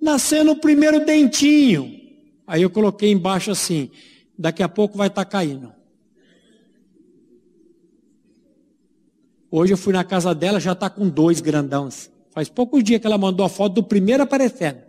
nascendo 0.02 0.54
o 0.54 0.60
primeiro 0.60 1.06
dentinho. 1.06 2.02
Aí 2.48 2.64
eu 2.64 2.72
coloquei 2.72 3.12
embaixo 3.12 3.52
assim, 3.52 3.92
daqui 4.36 4.64
a 4.64 4.68
pouco 4.70 4.98
vai 4.98 5.06
estar 5.08 5.24
tá 5.24 5.30
caindo. 5.30 5.77
Hoje 9.50 9.74
eu 9.74 9.78
fui 9.78 9.94
na 9.94 10.04
casa 10.04 10.36
dela, 10.36 10.60
já 10.60 10.74
está 10.74 10.90
com 10.90 11.08
dois 11.08 11.40
grandões. 11.40 12.12
Faz 12.32 12.50
poucos 12.50 12.84
dias 12.84 13.00
que 13.00 13.08
ela 13.08 13.18
mandou 13.18 13.46
a 13.46 13.50
foto 13.50 13.76
do 13.76 13.84
primeiro 13.84 14.24
aparecendo. 14.24 14.80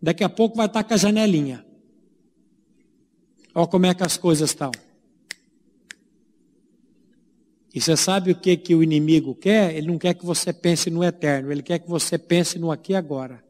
Daqui 0.00 0.24
a 0.24 0.28
pouco 0.28 0.56
vai 0.56 0.66
estar 0.66 0.82
tá 0.82 0.88
com 0.88 0.94
a 0.94 0.96
janelinha. 0.96 1.64
Olha 3.54 3.66
como 3.66 3.86
é 3.86 3.94
que 3.94 4.02
as 4.02 4.16
coisas 4.16 4.50
estão. 4.50 4.72
E 7.74 7.80
você 7.80 7.96
sabe 7.96 8.32
o 8.32 8.34
que, 8.34 8.56
que 8.56 8.74
o 8.74 8.82
inimigo 8.82 9.34
quer? 9.34 9.74
Ele 9.74 9.86
não 9.86 9.98
quer 9.98 10.14
que 10.14 10.24
você 10.24 10.52
pense 10.52 10.90
no 10.90 11.04
eterno, 11.04 11.52
ele 11.52 11.62
quer 11.62 11.78
que 11.78 11.88
você 11.88 12.18
pense 12.18 12.58
no 12.58 12.70
aqui 12.70 12.92
e 12.92 12.96
agora. 12.96 13.42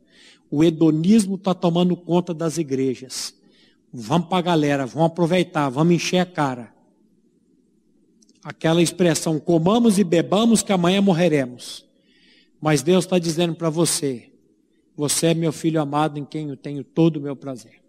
O 0.51 0.62
hedonismo 0.62 1.36
está 1.36 1.55
tomando 1.55 1.97
conta 1.97 2.34
das 2.34 2.59
igrejas. 2.59 3.34
Vamos 3.93 4.28
para 4.28 4.38
a 4.38 4.43
galera, 4.43 4.86
vamos 4.86 5.07
aproveitar, 5.07 5.68
vamos 5.68 5.95
encher 5.95 6.18
a 6.18 6.26
cara 6.26 6.82
aquela 8.45 8.82
expressão, 8.82 9.38
comamos 9.38 9.99
e 9.99 10.05
bebamos 10.05 10.62
que 10.62 10.72
amanhã 10.72 11.01
morreremos. 11.01 11.84
Mas 12.61 12.82
Deus 12.82 13.05
está 13.05 13.18
dizendo 13.18 13.55
para 13.55 13.70
você, 13.70 14.30
você 14.97 15.28
é 15.28 15.34
meu 15.34 15.53
filho 15.53 15.80
amado 15.80 16.18
em 16.18 16.24
quem 16.24 16.49
eu 16.49 16.57
tenho 16.57 16.84
todo 16.84 17.16
o 17.16 17.20
meu 17.20 17.36
prazer. 17.36 17.82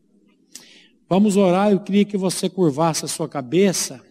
Vamos 1.09 1.37
orar, 1.37 1.71
eu 1.71 1.79
queria 1.79 2.05
que 2.05 2.17
você 2.17 2.49
curvasse 2.49 3.05
a 3.05 3.07
sua 3.07 3.27
cabeça 3.27 4.01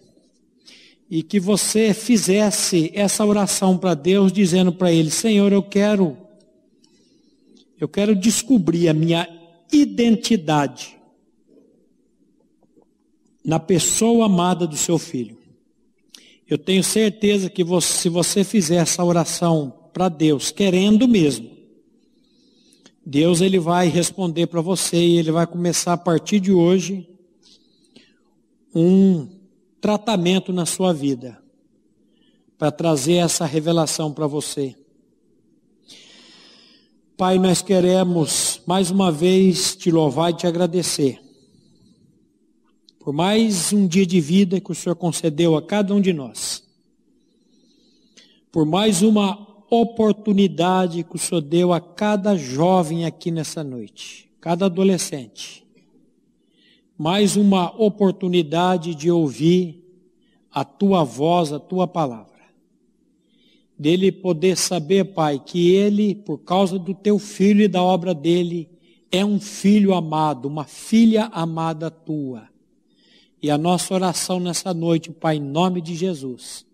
e 1.11 1.22
que 1.22 1.40
você 1.40 1.93
fizesse 1.93 2.90
essa 2.95 3.24
oração 3.24 3.76
para 3.76 3.95
Deus, 3.95 4.32
dizendo 4.32 4.72
para 4.72 4.93
Ele, 4.93 5.11
Senhor, 5.11 5.53
eu 5.53 5.62
quero, 5.62 6.16
eu 7.78 7.88
quero 7.88 8.14
descobrir 8.14 8.88
a 8.88 8.95
minha 8.95 9.28
identidade 9.72 10.97
na 13.45 13.59
pessoa 13.59 14.26
amada 14.26 14.66
do 14.66 14.76
seu 14.76 14.99
filho. 14.99 15.41
Eu 16.49 16.59
tenho 16.59 16.82
certeza 16.82 17.49
que 17.49 17.64
você, 17.64 17.93
se 17.93 18.09
você 18.09 18.45
fizer 18.45 18.76
essa 18.76 19.05
oração 19.05 19.72
para 19.93 20.09
Deus, 20.09 20.51
querendo 20.51 21.07
mesmo, 21.07 21.51
Deus 23.05 23.40
ele 23.40 23.59
vai 23.59 23.88
responder 23.88 24.47
para 24.47 24.61
você 24.61 24.97
e 24.97 25.18
ele 25.18 25.32
vai 25.32 25.47
começar 25.47 25.95
a 25.95 25.99
partir 25.99 26.40
de 26.40 26.53
hoje 26.53 27.09
um 28.74 29.28
tratamento 29.80 30.53
na 30.53 30.66
sua 30.66 30.93
vida 30.93 31.40
para 32.57 32.70
trazer 32.70 33.14
essa 33.14 33.45
revelação 33.45 34.12
para 34.12 34.26
você. 34.26 34.74
Pai, 37.16 37.38
nós 37.38 37.62
queremos 37.62 38.61
mais 38.66 38.90
uma 38.90 39.12
vez 39.12 39.76
te 39.76 39.90
louvar 39.90 40.30
e 40.30 40.36
te 40.36 40.47
agradecer 40.47 41.22
por 43.03 43.13
mais 43.13 43.73
um 43.73 43.85
dia 43.85 44.07
de 44.07 44.21
vida 44.21 44.61
que 44.61 44.71
o 44.71 44.75
Senhor 44.77 44.95
concedeu 44.95 45.57
a 45.57 45.63
cada 45.63 45.93
um 45.93 46.01
de 46.01 46.13
nós, 46.13 46.63
por 48.53 48.65
mais 48.65 49.03
uma 49.03 49.45
oportunidade 49.69 51.03
que 51.03 51.17
o 51.17 51.19
Senhor 51.19 51.41
deu 51.41 51.73
a 51.73 51.81
cada 51.81 52.37
jovem 52.37 53.05
aqui 53.05 53.33
nessa 53.33 53.65
noite, 53.65 54.31
cada 54.41 54.67
adolescente, 54.67 55.67
mais 56.97 57.37
uma 57.37 57.75
oportunidade 57.77 58.95
de 58.95 59.11
ouvir 59.11 59.83
a 60.53 60.65
tua 60.65 61.03
voz, 61.03 61.53
a 61.53 61.59
tua 61.59 61.89
palavra. 61.89 62.31
Dele 63.77 64.13
poder 64.13 64.57
saber, 64.57 65.07
Pai, 65.07 65.43
que 65.45 65.73
ele, 65.73 66.15
por 66.15 66.39
causa 66.39 66.79
do 66.79 66.95
teu 66.95 67.19
filho 67.19 67.63
e 67.63 67.69
da 67.69 67.83
obra 67.83 68.15
dele, 68.15 68.69
é 69.11 69.25
um 69.25 69.41
filho 69.41 69.93
amado, 69.93 70.47
uma 70.47 70.65
filha 70.65 71.25
amada 71.33 71.91
tua. 71.91 72.52
E 73.43 73.51
a 73.51 73.59
nossa 73.59 73.93
oração 73.93 74.38
nessa 74.38 74.72
noite, 74.72 75.11
Pai, 75.11 75.36
em 75.36 75.40
nome 75.40 75.80
de 75.80 75.97
Jesus, 75.97 76.64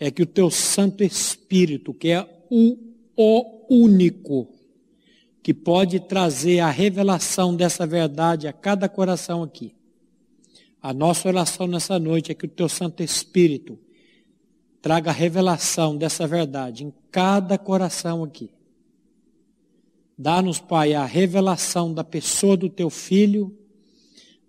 é 0.00 0.10
que 0.10 0.22
o 0.22 0.26
teu 0.26 0.50
Santo 0.50 1.04
Espírito, 1.04 1.94
que 1.94 2.08
é 2.08 2.28
o, 2.50 2.76
o 3.16 3.66
único 3.70 4.48
que 5.44 5.54
pode 5.54 6.00
trazer 6.00 6.58
a 6.58 6.70
revelação 6.70 7.54
dessa 7.54 7.86
verdade 7.86 8.48
a 8.48 8.52
cada 8.52 8.88
coração 8.88 9.44
aqui. 9.44 9.76
A 10.82 10.92
nossa 10.92 11.28
oração 11.28 11.68
nessa 11.68 12.00
noite 12.00 12.32
é 12.32 12.34
que 12.34 12.46
o 12.46 12.48
teu 12.48 12.68
Santo 12.68 13.00
Espírito 13.00 13.78
traga 14.82 15.10
a 15.10 15.14
revelação 15.14 15.96
dessa 15.96 16.26
verdade 16.26 16.84
em 16.84 16.92
cada 17.12 17.56
coração 17.56 18.24
aqui. 18.24 18.50
Dá-nos, 20.18 20.58
Pai, 20.58 20.94
a 20.94 21.04
revelação 21.04 21.94
da 21.94 22.02
pessoa 22.02 22.56
do 22.56 22.68
teu 22.68 22.90
filho, 22.90 23.56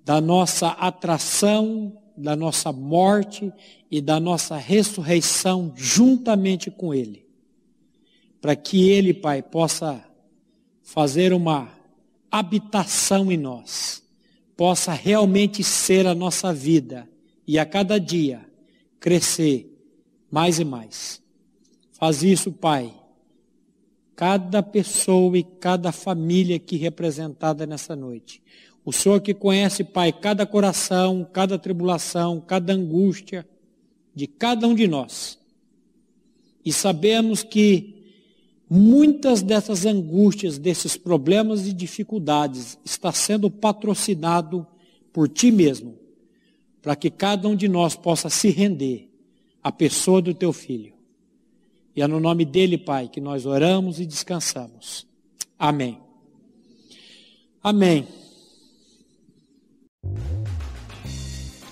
da 0.07 0.21
nossa 0.21 0.69
atração, 0.69 2.01
da 2.15 2.33
nossa 2.33 2.71
morte 2.71 3.51
e 3.91 3.99
da 3.99 4.21
nossa 4.21 4.55
ressurreição 4.55 5.73
juntamente 5.75 6.71
com 6.71 6.93
ele. 6.93 7.27
Para 8.39 8.55
que 8.55 8.89
ele, 8.89 9.13
Pai, 9.13 9.41
possa 9.41 10.01
fazer 10.81 11.33
uma 11.33 11.69
habitação 12.31 13.29
em 13.29 13.35
nós, 13.35 14.01
possa 14.55 14.93
realmente 14.93 15.61
ser 15.61 16.07
a 16.07 16.15
nossa 16.15 16.53
vida 16.53 17.05
e 17.45 17.59
a 17.59 17.65
cada 17.65 17.99
dia 17.99 18.49
crescer 19.01 19.77
mais 20.31 20.57
e 20.57 20.63
mais. 20.63 21.21
Faz 21.91 22.23
isso, 22.23 22.49
Pai. 22.49 22.95
Cada 24.15 24.63
pessoa 24.63 25.37
e 25.37 25.43
cada 25.43 25.91
família 25.91 26.55
aqui 26.55 26.77
representada 26.77 27.65
nessa 27.67 27.93
noite. 27.93 28.41
O 28.87 28.93
Senhor 28.93 29.19
que 29.19 29.33
conhece, 29.33 29.83
Pai, 29.83 30.13
cada 30.13 30.45
coração, 30.45 31.27
cada 31.33 31.59
tribulação, 31.59 32.39
cada 32.39 32.71
angústia 32.71 33.45
de 34.15 34.27
cada 34.27 34.65
um 34.65 34.73
de 34.73 34.87
nós. 34.87 35.37
E 36.63 36.71
sabemos 36.71 37.43
que 37.43 38.01
muitas 38.69 39.41
dessas 39.41 39.85
angústias, 39.85 40.57
desses 40.57 40.95
problemas 40.95 41.67
e 41.67 41.73
dificuldades, 41.73 42.79
está 42.85 43.11
sendo 43.11 43.51
patrocinado 43.51 44.65
por 45.11 45.27
Ti 45.27 45.51
mesmo, 45.51 45.99
para 46.81 46.95
que 46.95 47.09
cada 47.09 47.45
um 47.49 47.57
de 47.57 47.67
nós 47.67 47.93
possa 47.93 48.29
se 48.29 48.47
render 48.51 49.11
a 49.61 49.69
pessoa 49.69 50.21
do 50.21 50.33
teu 50.33 50.53
filho. 50.53 50.93
E 51.93 52.01
é 52.01 52.07
no 52.07 52.21
nome 52.21 52.45
dele, 52.45 52.77
Pai, 52.77 53.09
que 53.09 53.19
nós 53.19 53.45
oramos 53.45 53.99
e 53.99 54.05
descansamos. 54.05 55.05
Amém. 55.59 55.99
Amém. 57.61 58.07